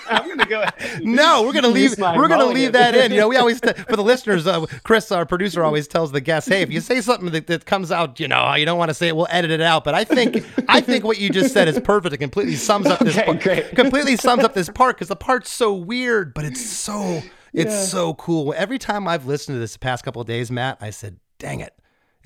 [0.08, 1.04] I'm gonna go ahead.
[1.04, 1.98] No, we're gonna leave.
[1.98, 2.54] We're gonna mulligan.
[2.54, 3.12] leave that in.
[3.12, 4.46] You know, we always t- for the listeners.
[4.46, 7.66] Uh, Chris, our producer, always tells the guests, "Hey, if you say something that, that
[7.66, 9.94] comes out, you know, you don't want to say it, we'll edit it out." But
[9.94, 12.14] I think, I think what you just said is perfect.
[12.14, 13.16] It completely sums up this.
[13.16, 13.74] Okay, part, great.
[13.76, 17.22] Completely sums up this part because the part's so weird, but it's so,
[17.52, 17.84] it's Yeah.
[17.84, 18.54] so cool.
[18.56, 21.60] Every time I've listened to this the past couple of days, Matt, I said, "Dang
[21.60, 21.74] it."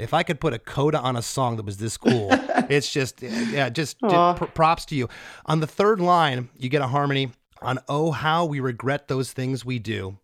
[0.00, 2.28] If I could put a coda on a song that was this cool,
[2.68, 5.08] it's just yeah, just, just pr- props to you.
[5.46, 7.30] On the third line, you get a harmony
[7.62, 10.18] on "Oh how we regret those things we do,"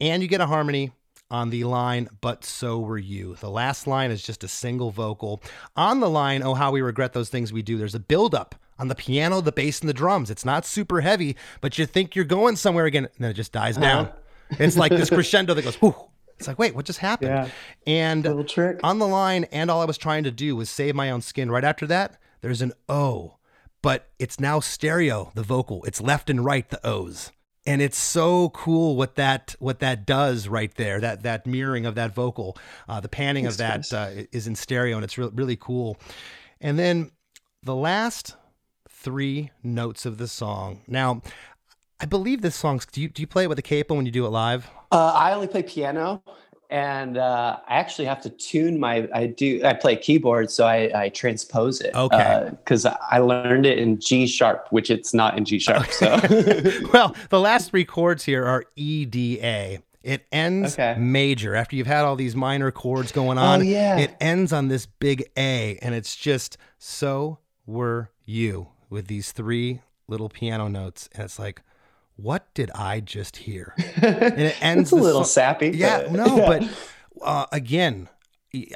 [0.00, 0.92] and you get a harmony
[1.30, 5.42] on the line "But so were you." The last line is just a single vocal.
[5.76, 8.88] On the line "Oh how we regret those things we do," there's a buildup on
[8.88, 10.30] the piano, the bass, and the drums.
[10.30, 13.52] It's not super heavy, but you think you're going somewhere again, and then it just
[13.52, 14.06] dies down.
[14.06, 14.56] Uh-huh.
[14.58, 15.94] It's like this crescendo that goes, whoo.
[16.40, 17.30] It's like, wait, what just happened?
[17.30, 17.48] Yeah.
[17.86, 18.80] And Little trick.
[18.82, 21.50] on the line, and all I was trying to do was save my own skin.
[21.50, 23.36] Right after that, there's an O,
[23.82, 25.84] but it's now stereo, the vocal.
[25.84, 27.30] It's left and right, the O's.
[27.66, 30.98] And it's so cool what that what that does right there.
[30.98, 32.56] That that mirroring of that vocal,
[32.88, 35.98] uh, the panning of that uh, is in stereo, and it's re- really cool.
[36.58, 37.10] And then
[37.62, 38.34] the last
[38.88, 40.80] three notes of the song.
[40.86, 41.20] Now,
[42.00, 42.86] I believe this song's.
[42.86, 44.70] Do you do you play it with a capo when you do it live?
[44.90, 46.22] Uh, I only play piano,
[46.70, 49.08] and uh, I actually have to tune my.
[49.14, 49.60] I do.
[49.64, 51.94] I play keyboard, so I, I transpose it.
[51.94, 52.48] Okay.
[52.50, 55.86] Because I learned it in G sharp, which it's not in G sharp.
[55.92, 56.06] So
[56.92, 59.80] well, the last three chords here are E D A.
[60.02, 60.98] It ends Okay.
[60.98, 63.60] major after you've had all these minor chords going on.
[63.60, 63.98] Oh, yeah.
[63.98, 69.82] It ends on this big A, and it's just so were you with these three
[70.08, 71.60] little piano notes, and it's like,
[72.22, 73.74] what did I just hear?
[74.02, 75.70] And it ends it's a little song- sappy.
[75.74, 76.46] Yeah, but- no, yeah.
[77.16, 78.08] but uh, again,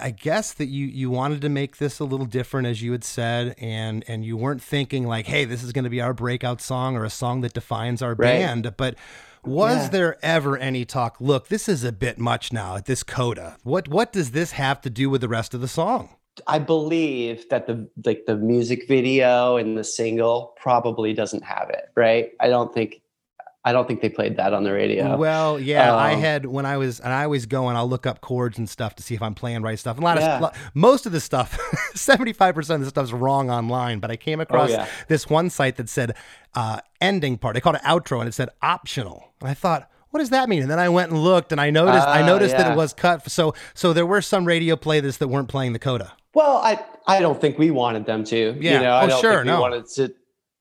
[0.00, 3.02] I guess that you you wanted to make this a little different, as you had
[3.04, 6.60] said, and and you weren't thinking like, hey, this is going to be our breakout
[6.60, 8.18] song or a song that defines our Right.
[8.38, 8.74] band.
[8.76, 8.94] But
[9.44, 9.88] was Yeah.
[9.88, 11.16] there ever any talk?
[11.20, 13.56] Look, this is a bit much now at this coda.
[13.64, 16.10] What what does this have to do with the rest of the song?
[16.46, 21.90] I believe that the like the music video and the single probably doesn't have it,
[21.96, 22.30] right?
[22.40, 23.00] I don't think
[23.66, 25.16] I don't think they played that on the radio.
[25.16, 28.06] Well, yeah, I Um, had when I was, and I always go and I'll look
[28.06, 29.96] up chords and stuff to see if I'm playing right stuff.
[29.96, 30.34] And A lot Yeah.
[30.36, 31.58] of lo- most of the stuff,
[31.94, 34.00] seventy five percent of the stuff's wrong online.
[34.00, 34.86] But I came across Oh, yeah.
[35.08, 36.14] this one site that said
[36.54, 37.54] uh, ending part.
[37.54, 39.32] They called it outro, and it said optional.
[39.40, 40.62] And I thought, what does that mean?
[40.62, 42.92] And then I went and looked, and I noticed, I Ah, noticed that it was
[42.92, 43.28] cut.
[43.30, 46.12] So, so there were some radio playlists that weren't playing the coda.
[46.34, 48.56] Well, I I don't think we wanted them to.
[48.60, 48.74] Yeah.
[48.74, 49.60] You know, I Oh, don't sure, think we no.
[49.60, 50.12] wanted to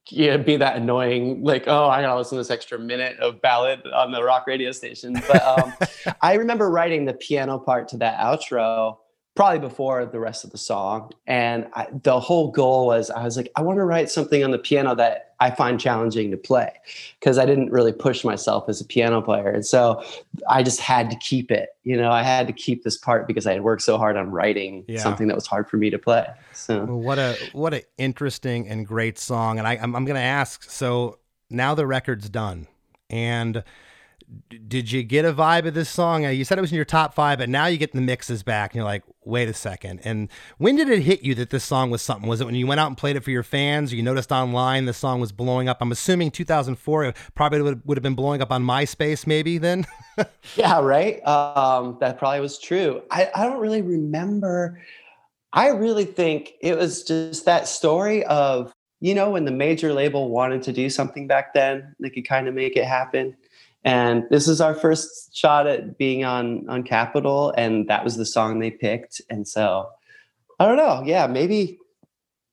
[0.10, 1.44] yeah, be that annoying.
[1.44, 4.72] Like, oh, I gotta listen to this extra minute of ballad on the rock radio
[4.72, 5.14] station.
[5.14, 5.74] But um,
[6.22, 8.98] I remember writing the piano part to that outro
[9.36, 13.36] probably before the rest of the song, and I, the whole goal was I was
[13.38, 16.72] like, I want to write something on the piano that I find challenging to play
[17.20, 20.04] because I didn't really push myself as a piano player, and so
[20.50, 21.70] I just had to keep it.
[21.84, 24.30] You know, I had to keep this part because I had worked so hard on
[24.32, 25.00] writing Yeah.
[25.00, 26.26] something that was hard for me to play.
[26.54, 29.58] So Well, what a what a interesting and great song.
[29.60, 30.70] And I, I'm I'm going to ask.
[30.70, 31.20] So
[31.50, 32.68] now the record's done,
[33.10, 33.64] and
[34.68, 36.26] did you get a vibe of this song?
[36.26, 38.44] Uh, You said it was in your top five, but now you get the mixes
[38.44, 40.02] back, and you're like, wait a second.
[40.04, 42.28] And when did it hit you that this song was something?
[42.28, 44.32] Was it when you went out and played it for your fans, or you noticed
[44.32, 45.78] online the song was blowing up?
[45.82, 49.86] I'm assuming 2004 it probably would, would have been blowing up on MySpace, maybe then.
[50.56, 51.26] Yeah, right.
[51.26, 53.02] Um, that probably was true.
[53.10, 54.80] I, I don't really remember.
[55.54, 58.72] I really think it was just that story of,
[59.02, 62.48] you know, when the major label wanted to do something back then, they could kind
[62.48, 63.36] of make it happen.
[63.84, 68.26] And this is our first shot at being on on Capitol, and that was the
[68.26, 69.22] song they picked.
[69.30, 69.90] And so
[70.60, 71.04] I don't know.
[71.06, 71.80] Yeah, maybe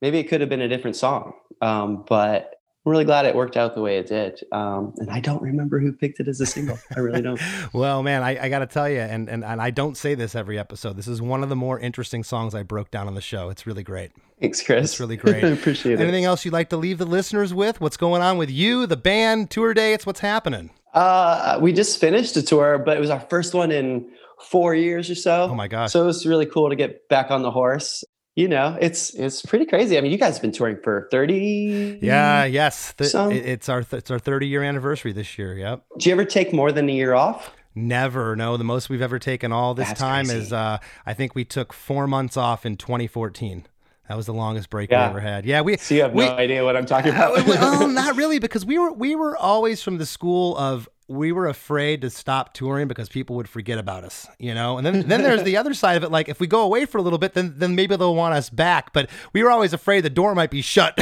[0.02, 1.34] maybe it could have been a different song.
[1.60, 4.40] Um, but I'm really glad it worked out the way it did.
[4.52, 6.78] Um, and I don't remember who picked it as a single.
[6.96, 7.38] I really don't.
[7.74, 10.34] Well, man, I, I got to tell you, and, and and I don't say this
[10.34, 10.96] every episode.
[10.96, 13.50] This is one of the more interesting songs I broke down on the show.
[13.50, 14.12] It's really great.
[14.40, 14.92] Thanks, Chris.
[14.92, 15.44] It's really great.
[15.44, 16.00] I appreciate it.
[16.00, 17.80] Anything else you'd like to leave the listeners with?
[17.80, 20.06] What's going on with you, the band, tour dates?
[20.06, 20.70] What's happening?
[20.94, 24.10] Uh, we just finished a tour, but it was our first one in
[24.50, 25.48] four years or so.
[25.50, 25.92] Oh my gosh.
[25.92, 28.02] So it was really cool to get back on the horse.
[28.36, 29.98] You know, it's it's pretty crazy.
[29.98, 31.98] I mean, you guys have been touring for 30.
[32.00, 32.94] Yeah, yes.
[33.02, 35.58] So- it's our th- it's our 30 year anniversary this year.
[35.58, 35.84] Yep.
[35.98, 37.52] Do you ever take more than a year off?
[37.74, 38.34] Never.
[38.36, 40.40] No, the most we've ever taken all this That's time crazy.
[40.40, 43.66] is uh I think we took 4 months off in 2014.
[44.10, 45.04] That was the longest break Yeah.
[45.04, 45.46] we ever had.
[45.46, 47.46] Yeah, we So you have we, no idea what I'm talking about.
[47.46, 51.46] Well, not really, because we were we were always from the school of we were
[51.46, 54.78] afraid to stop touring because people would forget about us, you know.
[54.78, 56.98] And then then there's the other side of it, like if we go away for
[56.98, 58.92] a little bit, then then maybe they'll want us back.
[58.92, 60.98] But we were always afraid the door might be shut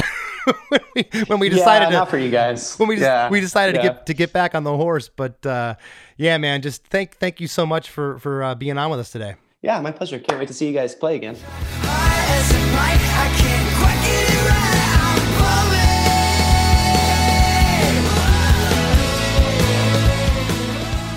[0.69, 2.77] when, we, when we decided yeah, to not for you guys.
[2.77, 5.09] when we just, Yeah, we decided to get to get back on the horse.
[5.09, 5.77] But uh,
[6.15, 9.09] yeah, man, just thank thank you so much for for uh, being on with us
[9.11, 9.33] today.
[9.61, 10.19] Yeah, my pleasure.
[10.19, 11.35] Can't wait to see you guys play again.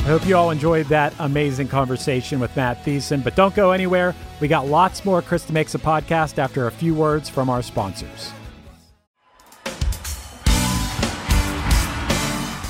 [0.05, 3.22] I hope you all enjoyed that amazing conversation with Matt Thiessen.
[3.22, 4.16] But don't go anywhere.
[4.40, 8.32] We got lots more Chris DeMakes a Podcast after a few words from our sponsors.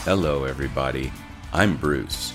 [0.05, 1.11] Hello, everybody.
[1.55, 2.35] I'm Bruce.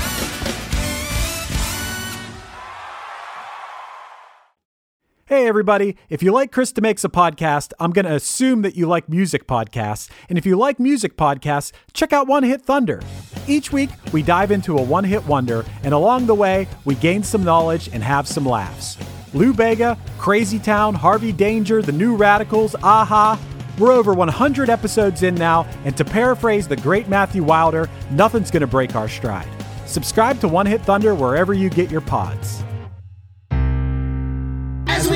[5.31, 5.95] Hey, everybody.
[6.09, 9.47] If you like Chris DeMakes a Podcast, I'm going to assume that you like music
[9.47, 10.09] podcasts.
[10.27, 13.01] And if you like music podcasts, check out One Hit Thunder.
[13.47, 17.23] Each week, we dive into a one hit wonder, and along the way, we gain
[17.23, 18.97] some knowledge and have some laughs.
[19.33, 23.39] Lou Bega, Crazy Town, Harvey Danger, The New Radicals, a-ha.
[23.79, 28.59] We're over 100 episodes in now, and to paraphrase the great Matthew Wilder, nothing's going
[28.59, 29.47] to break our stride.
[29.85, 32.65] Subscribe to One Hit Thunder wherever you get your pods.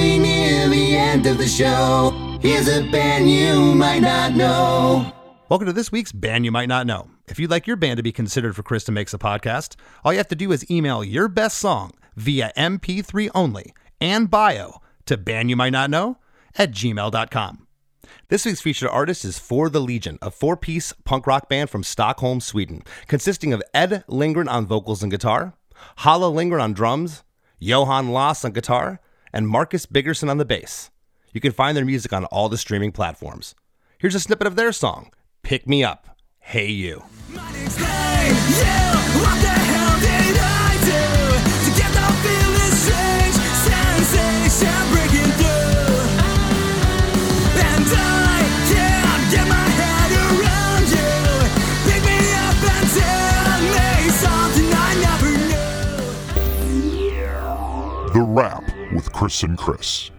[0.06, 5.12] We near the end of the show, here's a band you might not know.
[5.50, 7.10] Welcome to this week's Band You Might Not Know.
[7.28, 10.20] If you'd like your band to be considered for Chris DeMakes a Podcast, all you
[10.20, 16.18] have to do is email your best song via MP3 only and bio to bandyoumightnotknow
[16.56, 17.68] at gmail.com.
[18.28, 21.82] This week's featured artist is For the Legion, a four piece punk rock band from
[21.82, 25.56] Stockholm, Sweden, consisting of Ed Lindgren on vocals and guitar,
[25.98, 27.24] Hala Lindgren on drums,
[27.58, 29.02] Johan Lass on guitar,
[29.36, 30.90] and Marcus Biggerson on the bass.
[31.34, 33.54] You can find their music on all the streaming platforms.
[34.00, 35.12] Here's a snippet of their song,
[35.44, 37.04] Pick Me Up, Hey You.
[58.14, 60.10] The Rap with Chris and Chris.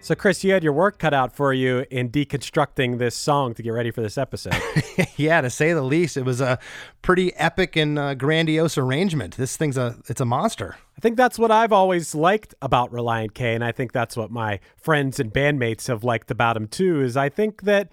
[0.00, 3.62] So, Chris, you had your work cut out for you in deconstructing this song to
[3.62, 4.56] get ready for this episode.
[5.16, 6.58] yeah, to say the least, it was a
[7.02, 9.36] pretty epic and uh, grandiose arrangement.
[9.36, 10.76] This thing's a it's a monster.
[10.96, 14.30] I think that's what I've always liked about Relient K, and I think that's what
[14.30, 17.02] my friends and bandmates have liked about him too.
[17.02, 17.90] Is I think that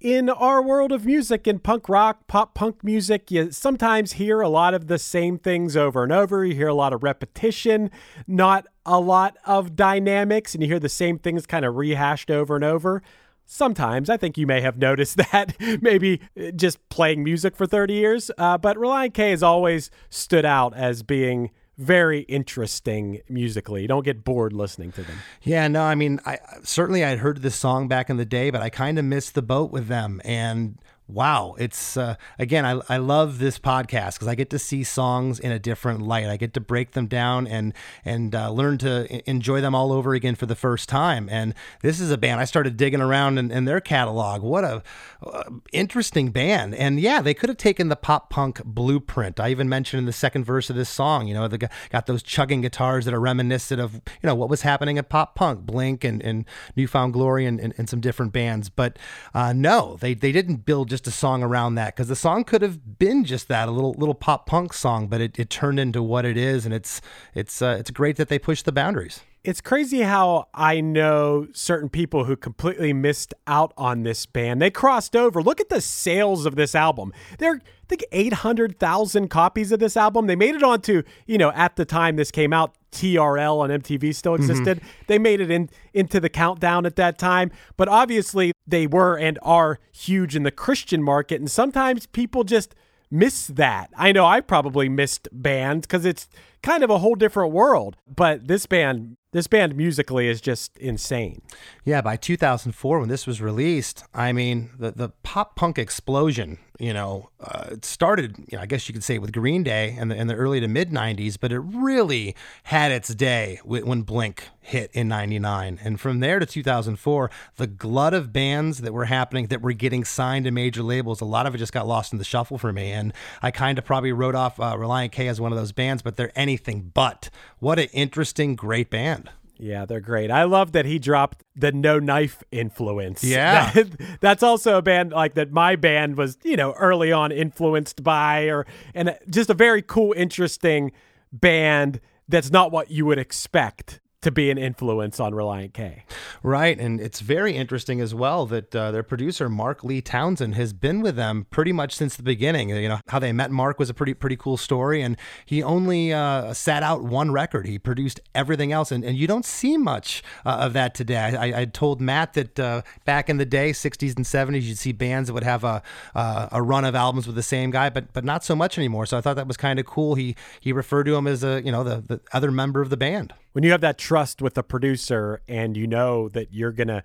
[0.00, 4.48] in our world of music, in punk rock, pop punk music, you sometimes hear a
[4.48, 6.44] lot of the same things over and over.
[6.44, 7.90] You hear a lot of repetition,
[8.26, 12.54] not a lot of dynamics, and you hear the same things kind of rehashed over
[12.54, 13.02] and over.
[13.46, 16.20] Sometimes I think you may have noticed that maybe
[16.54, 21.02] just playing music for 30 years, uh, but Relient K has always stood out as
[21.02, 23.82] being very interesting musically.
[23.82, 25.18] You don't get bored listening to them.
[25.42, 28.62] Yeah, no, I mean, I certainly I'd heard this song back in the day, but
[28.62, 30.20] I kind of missed the boat with them.
[30.24, 34.82] And wow, it's uh, again, I, I love this podcast because I get to see
[34.82, 36.26] songs in a different light.
[36.26, 37.72] I get to break them down and
[38.04, 41.28] and uh, learn to enjoy them all over again for the first time.
[41.30, 44.42] And this is a band I started digging around in, in their catalog.
[44.42, 44.82] What a
[45.24, 46.74] uh, interesting band!
[46.74, 49.38] And yeah, they could have taken the pop punk blueprint.
[49.38, 51.58] I even mentioned in the second verse of this song, you know, they
[51.90, 55.36] got those chugging guitars that are reminiscent of you know what was happening at pop
[55.36, 56.44] punk, Blink and, and
[56.74, 58.68] New Found Glory and, and, and some different bands.
[58.68, 58.98] But
[59.34, 62.62] uh, no, they they didn't build just a song around that because the song could
[62.62, 66.02] have been just that a little little pop punk song, but it, it turned into
[66.02, 67.02] what it is, and it's
[67.34, 69.20] it's uh, it's great that they pushed the boundaries.
[69.44, 74.60] It's crazy how I know certain people who completely missed out on this band.
[74.60, 75.40] They crossed over.
[75.40, 77.12] Look at the sales of this album.
[77.38, 80.26] There, I think, 800,000 copies of this album.
[80.26, 84.14] They made it onto, you know, at the time this came out, TRL on MTV
[84.14, 84.78] still existed.
[84.78, 84.88] Mm-hmm.
[85.06, 89.38] They made it in into the countdown at that time, but obviously they were and
[89.42, 92.74] are huge in the Christian market and sometimes people just
[93.10, 93.90] miss that.
[93.96, 96.28] I know I probably missed bands cuz it's
[96.62, 101.42] kind of a whole different world, but this band this band musically is just insane.
[101.84, 106.92] Yeah, by 2004 when this was released, I mean, the the pop punk explosion, you
[106.92, 110.08] know, uh, it started, you know, I guess you could say with Green Day in
[110.08, 114.48] the in the early to mid 90s, but it really had its day when Blink
[114.60, 115.78] hit in 99.
[115.82, 120.04] And from there to 2004, the glut of bands that were happening that were getting
[120.04, 122.72] signed to major labels, a lot of it just got lost in the shuffle for
[122.72, 122.90] me.
[122.90, 123.12] And
[123.42, 126.16] I kind of probably wrote off uh, Relient K as one of those bands, but
[126.16, 127.30] they're anything but.
[127.58, 129.30] What an interesting, great band.
[129.58, 130.30] Yeah, they're great.
[130.30, 133.24] I love that he dropped the No Knife influence.
[133.24, 133.70] Yeah.
[133.74, 138.02] That- that's also a band like that my band was, you know, early on influenced
[138.02, 140.92] by or and just a very cool interesting
[141.32, 146.02] band that's not what you would expect to be an influence on Relient K.
[146.42, 150.72] Right, and it's very interesting as well that uh, their producer Mark Lee Townsend has
[150.72, 152.70] been with them pretty much since the beginning.
[152.70, 156.12] You know how they met Mark was a pretty pretty cool story, and he only
[156.12, 157.66] uh, sat out one record.
[157.66, 161.18] He produced everything else, and, and you don't see much uh, of that today.
[161.18, 164.90] I, I told Matt that uh, back in the day, '60s and '70s, you'd see
[164.90, 165.84] bands that would have a
[166.16, 169.06] uh, a run of albums with the same guy, but but not so much anymore.
[169.06, 170.16] So I thought that was kind of cool.
[170.16, 172.96] He he referred to him as a you know the the other member of the
[172.96, 173.32] band.
[173.56, 177.02] When you have that trust with the producer and you know that you're to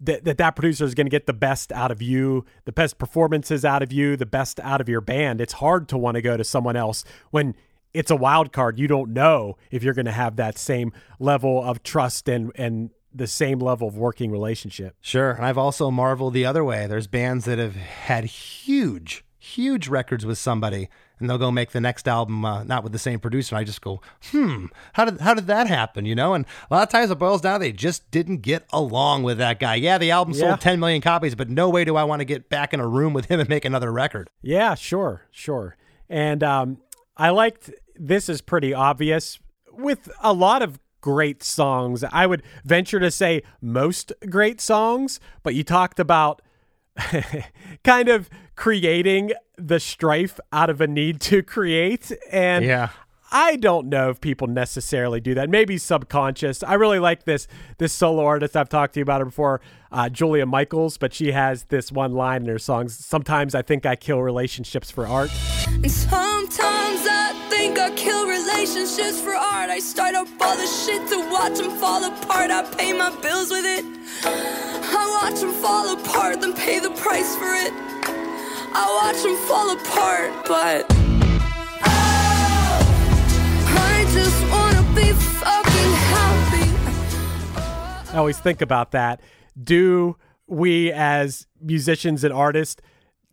[0.00, 3.62] that, that that producer is to get the best out of you, the best performances
[3.62, 5.38] out of you, the best out of your band.
[5.38, 7.54] It's hard to want to go to someone else when
[7.92, 8.78] it's a wild card.
[8.78, 13.26] You don't know if you're to have that same level of trust and and the
[13.26, 14.96] same level of working relationship.
[15.02, 15.32] Sure.
[15.32, 16.86] And I've also marveled the other way.
[16.86, 20.88] There's bands that have had huge, huge records with somebody,
[21.22, 23.54] and they'll go make the next album uh, not with the same producer.
[23.54, 24.00] And I just go,
[24.30, 26.04] hmm, how did how did that happen?
[26.04, 26.34] You know?
[26.34, 29.58] And a lot of times it boils down they just didn't get along with that
[29.60, 29.76] guy.
[29.76, 30.40] Yeah, the album Yeah.
[30.50, 32.86] sold 10 million copies, but no way do I want to get back in a
[32.86, 34.28] room with him and make another record.
[34.42, 35.76] Yeah, sure, sure.
[36.10, 36.78] And um,
[37.16, 39.38] I liked this is pretty obvious
[39.70, 42.04] with a lot of great songs.
[42.12, 46.42] I would venture to say most great songs, but you talked about
[47.84, 52.88] kind of creating the strife out of a need to create and Yeah.
[53.34, 55.48] I don't know if people necessarily do that.
[55.48, 56.62] Maybe subconscious.
[56.62, 57.48] I really like this
[57.78, 58.54] this solo artist.
[58.58, 62.12] I've talked to you about her before, uh, Julia Michaels, but she has this one
[62.12, 62.94] line in her songs.
[62.94, 65.30] Sometimes I think I kill relationships for art.
[65.66, 69.70] And sometimes I think I kill relationships for art.
[69.70, 72.50] I start up all the shit to watch them fall apart.
[72.50, 73.84] I pay my bills with it.
[74.24, 77.72] I watch them fall apart, then pay the price for it.
[78.74, 80.86] I watch them fall apart, but.
[83.74, 86.70] I just wanna be fucking happy.
[88.14, 89.20] I always think about that.
[89.62, 90.16] Do
[90.46, 92.80] we as musicians and artists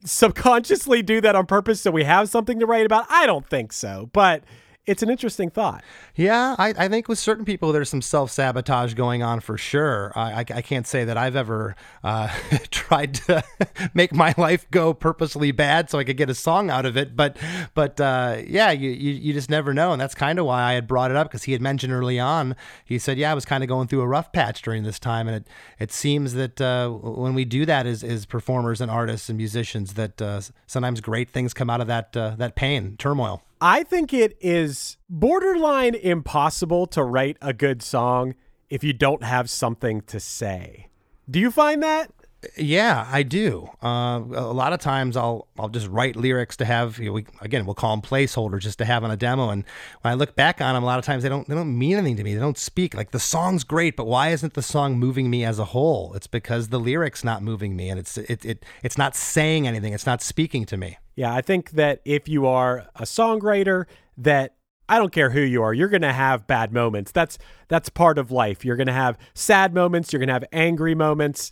[0.06, 3.06] subconsciously do that on purpose so we have something to write about?
[3.10, 4.44] I don't think so, but
[4.86, 5.84] it's an interesting thought.
[6.16, 10.12] Yeah, I, I think with certain people, there's some self sabotage going on for sure.
[10.16, 12.30] I, I, I can't say that I've ever uh,
[12.72, 13.44] tried to
[13.94, 17.16] make my life go purposely bad so I could get a song out of it.
[17.16, 17.38] But
[17.76, 19.92] but uh, yeah, you, you, you just never know.
[19.92, 22.20] And that's kind of why I had brought it up because he had mentioned early
[22.20, 24.98] on, he said, Yeah, I was kind of going through a rough patch during this
[24.98, 25.28] time.
[25.28, 29.30] And it, it seems that uh, when we do that as, as performers and artists
[29.30, 33.44] and musicians, that uh, sometimes great things come out of that, uh, that pain, turmoil.
[33.62, 38.36] I think it is borderline impossible to write a good song
[38.70, 40.88] if you don't have something to say.
[41.30, 42.12] Do you find that?
[42.58, 43.70] Yeah, I do.
[43.84, 46.98] Uh, a lot of times, I'll I'll just write lyrics to have.
[46.98, 49.50] You know, we, again, we'll call them placeholders, just to have on a demo.
[49.50, 49.66] And
[50.02, 51.98] when I look back on them, a lot of times they don't they don't mean
[51.98, 52.34] anything to me.
[52.34, 52.94] They don't speak.
[52.94, 56.14] Like the song's great, but why isn't the song moving me as a whole?
[56.14, 59.92] It's because the lyrics not moving me, and it's it, it it's not saying anything.
[59.92, 60.98] It's not speaking to me.
[61.20, 63.88] Yeah, I think that if you are a songwriter,
[64.20, 64.56] that
[64.88, 67.12] I don't care who you are, you're going to have bad moments.
[67.12, 68.64] That's that's part of life.
[68.64, 71.52] You're going to have sad moments, you're going to have angry moments,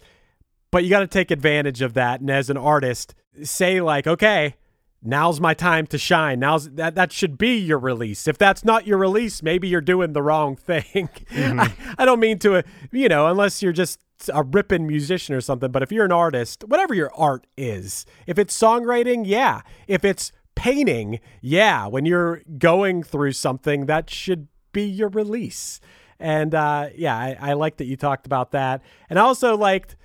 [0.72, 3.14] but you got to take advantage of that and as an artist,
[3.44, 4.56] say like, "Okay,
[5.04, 6.40] now's my time to shine.
[6.40, 8.26] Now's that that should be your release.
[8.26, 12.40] If that's not your release, maybe you're doing the wrong thing." I, I don't mean
[12.40, 12.62] to, uh,
[12.94, 14.00] you know, unless you're just
[14.34, 18.38] a ripping musician or something, but if you're an artist, whatever your art is, if
[18.40, 19.62] it's songwriting, yeah.
[19.88, 21.88] If it's painting, yeah.
[21.88, 25.80] When you're going through something, that should be your release.
[26.20, 28.82] And uh, yeah, I, I like that you talked about that.
[29.10, 29.96] And I also liked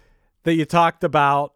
[0.45, 1.55] that you talked about,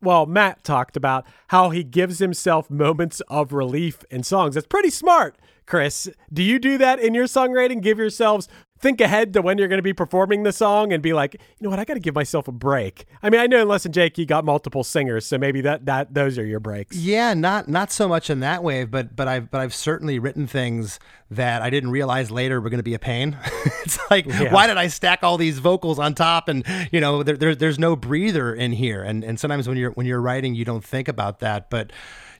[0.00, 4.54] well, Matt talked about how he gives himself moments of relief in songs.
[4.54, 6.08] That's pretty smart, Chris.
[6.32, 7.80] Do you do that in your songwriting?
[7.80, 8.48] Give yourselves
[8.78, 11.40] think ahead to when you're going to be performing the song and be like, you
[11.60, 13.06] know what, I got to give myself a break.
[13.22, 15.86] I mean, I know in Less Than Jake, you got multiple singers, so maybe that
[15.86, 16.96] that those are your breaks.
[16.96, 20.46] Yeah, not not so much in that way, but but I've but I've certainly written
[20.46, 20.98] things
[21.30, 23.36] that I didn't realize later were going to be a pain.
[23.84, 24.52] it's like, Yeah.
[24.52, 27.78] why did I stack all these vocals on top, and you know, there, there there's
[27.78, 31.08] no breather in here, and and sometimes when you're when you're writing, you don't think
[31.08, 31.92] about that, but.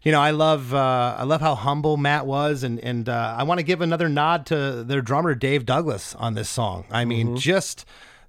[0.03, 3.43] You know, I love uh, I love how humble Matt was, and and uh, I
[3.43, 6.85] want to give another nod to their drummer Dave Douglas on this song.
[6.91, 7.85] I mean, just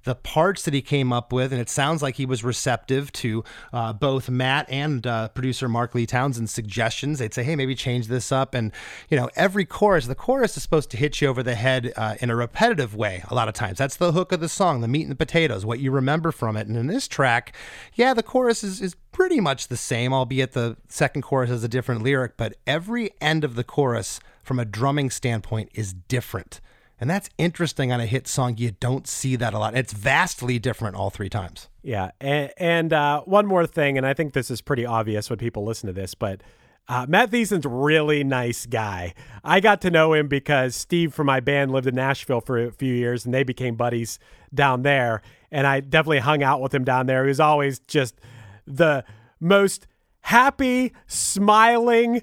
[0.08, 3.44] the parts that he came up with, and it sounds like he was receptive to
[3.74, 7.20] uh, both Matt and uh, producer Mark Lee Townsend's suggestions.
[7.20, 8.72] They'd say, "Hey, maybe change this up." And
[9.10, 12.16] you know, every chorus, the chorus is supposed to hit you over the head uh,
[12.22, 13.22] in a repetitive way.
[13.30, 15.66] A lot of times, that's the hook of the song, the meat and the potatoes,
[15.66, 16.68] what you remember from it.
[16.68, 17.54] And in this track,
[17.94, 21.68] yeah, the chorus is is pretty much the same, albeit the second chorus has a
[21.68, 22.38] different lyric.
[22.38, 26.62] But every end of the chorus, from a drumming standpoint, is different.
[27.00, 28.56] And that's interesting on a hit song.
[28.58, 29.76] You don't see that a lot.
[29.76, 31.70] It's vastly different all three times.
[31.84, 32.12] Yeah.
[32.20, 35.64] And, and uh, one more thing, and I think this is pretty obvious when people
[35.64, 36.42] listen to this, but
[36.90, 39.14] uh, Matt Thiessen's really nice guy.
[39.44, 42.72] I got to know him because Steve from my band lived in Nashville for a
[42.72, 44.20] few years and they became buddies
[44.54, 45.22] down there.
[45.52, 47.26] And I definitely hung out with him down there.
[47.26, 48.20] He was always just
[48.66, 49.04] the
[49.40, 49.86] most
[50.22, 52.22] happy, smiling,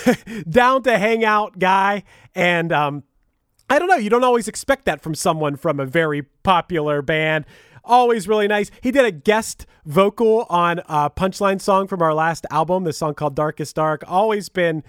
[0.48, 2.02] down to hang out guy.
[2.34, 3.02] And um,
[3.68, 3.96] I don't know.
[3.96, 7.44] You don't always expect that from someone from a very popular band.
[7.84, 8.70] Always really nice.
[8.80, 13.14] He did a guest vocal on a punchline song from our last album, the song
[13.14, 14.02] called Darkest Dark.
[14.06, 14.82] Always been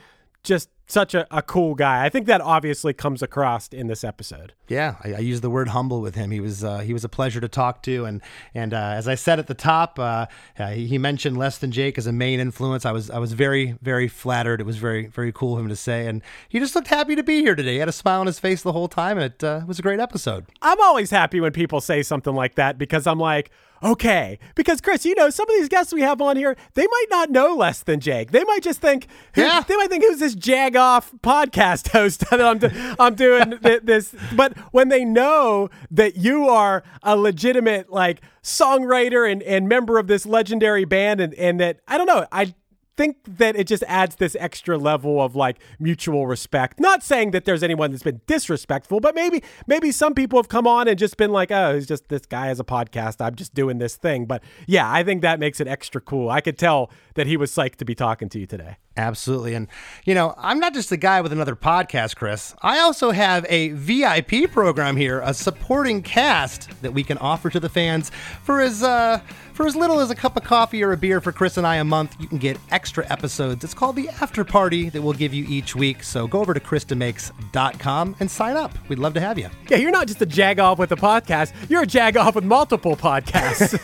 [0.43, 2.05] just such a, a cool guy.
[2.05, 4.53] I think that obviously comes across in this episode.
[4.69, 6.31] Yeah, I, I use the word humble with him.
[6.31, 8.21] He was uh, he was a pleasure to talk to, and
[8.55, 10.25] and uh, as I said at the top, uh,
[10.57, 12.85] uh he mentioned Less Than Jake as a main influence.
[12.85, 14.61] I was I was very very flattered.
[14.61, 17.23] It was very very cool of him to say, and he just looked happy to
[17.23, 17.73] be here today.
[17.73, 19.81] He had a smile on his face the whole time, and it uh, was a
[19.81, 20.45] great episode.
[20.61, 23.51] I'm always happy when people say something like that because I'm like
[23.83, 24.39] okay.
[24.55, 27.29] Because Chris, you know, some of these guests we have on here, they might not
[27.29, 28.31] know less than Jake.
[28.31, 29.61] They might just think, yeah.
[29.61, 34.13] they might think who's this jag off podcast host that I'm, do- I'm doing this.
[34.35, 40.07] But when they know that you are a legitimate like songwriter and, and member of
[40.07, 42.53] this legendary band, and, and that I don't know, I
[42.97, 46.79] think that it just adds this extra level of like mutual respect.
[46.79, 50.67] Not saying that there's anyone that's been disrespectful, but maybe maybe some people have come
[50.67, 53.23] on and just been like, "Oh, he's just this guy has a podcast.
[53.23, 56.29] I'm just doing this thing." But yeah, I think that makes it extra cool.
[56.29, 58.77] I could tell that he was psyched to be talking to you today.
[58.95, 59.53] Absolutely.
[59.53, 59.67] And,
[60.05, 62.55] you know, I'm not just a guy with another podcast, Chris.
[62.61, 67.59] I also have a VIP program here, a supporting cast that we can offer to
[67.59, 68.09] the fans
[68.43, 69.19] for as, uh,
[69.53, 71.75] for as little as a cup of coffee or a beer for Chris and I
[71.75, 72.15] a month.
[72.19, 73.63] You can get extra episodes.
[73.63, 76.03] It's called the After Party that we'll give you each week.
[76.03, 78.77] So go over to ChrisDeMakes.com and sign up.
[78.89, 79.49] We'd love to have you.
[79.69, 82.43] Yeah, you're not just a jag off with a podcast, you're a jag off with
[82.43, 83.77] multiple podcasts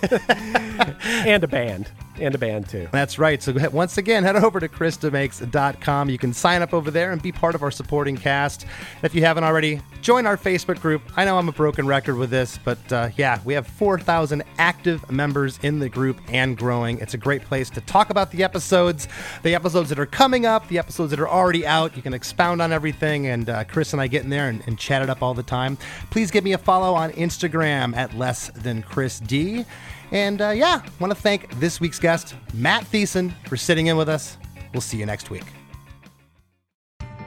[1.25, 2.87] and a band and a band too.
[2.91, 3.41] That's right.
[3.41, 6.09] So once again, head over to ChrisDeMakes.com.
[6.09, 8.65] You can sign up over there and be part of our supporting cast.
[9.01, 11.01] If you haven't already, join our Facebook group.
[11.15, 15.09] I know I'm a broken record with this, but uh, yeah, we have 4,000 active
[15.11, 16.99] members in the group and growing.
[16.99, 19.07] It's a great place to talk about the episodes,
[19.43, 21.95] the episodes that are coming up, the episodes that are already out.
[21.95, 24.77] You can expound on everything, and uh, Chris and I get in there and, and
[24.77, 25.77] chat it up all the time.
[26.11, 29.65] Please give me a follow on Instagram at less than Chris D.
[30.13, 34.07] And uh, yeah, want to thank this week's guest, Matt Thiessen, for sitting in with
[34.07, 34.37] us.
[34.71, 35.43] We'll see you next week.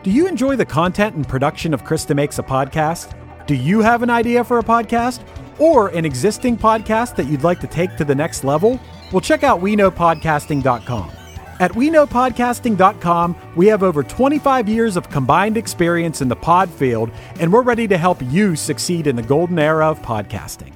[0.05, 3.13] Do you enjoy the content and production of Chris DeMakes a Podcast?
[3.47, 5.21] Do you have an idea for a podcast
[5.59, 8.79] or an existing podcast that you'd like to take to the next level?
[9.13, 11.11] Well, check out WeKnowPodcasting.com.
[11.59, 17.11] At WeKnowPodcasting.com, we have over 25 years of combined experience in the pod field,
[17.41, 20.76] and we're ready to help you succeed in the golden era of podcasting.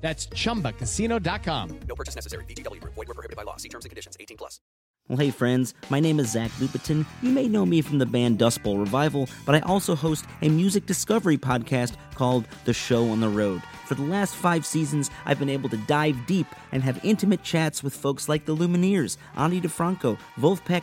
[0.00, 1.80] That's ChumbaCasino.com.
[1.88, 2.44] No purchase necessary.
[2.44, 2.82] VGW.
[2.84, 3.56] Void were prohibited by law.
[3.56, 4.16] See terms and conditions.
[4.20, 4.60] 18 plus.
[5.08, 5.72] Well, hey, friends.
[5.88, 7.06] My name is Zach Lupetin.
[7.22, 10.50] You may know me from the band Dust Bowl Revival, but I also host a
[10.50, 13.62] music discovery podcast called The Show on the Road.
[13.86, 17.82] For the last five seasons, I've been able to dive deep and have intimate chats
[17.82, 20.82] with folks like the Lumineers, Ani DiFranco, Vulfpeck,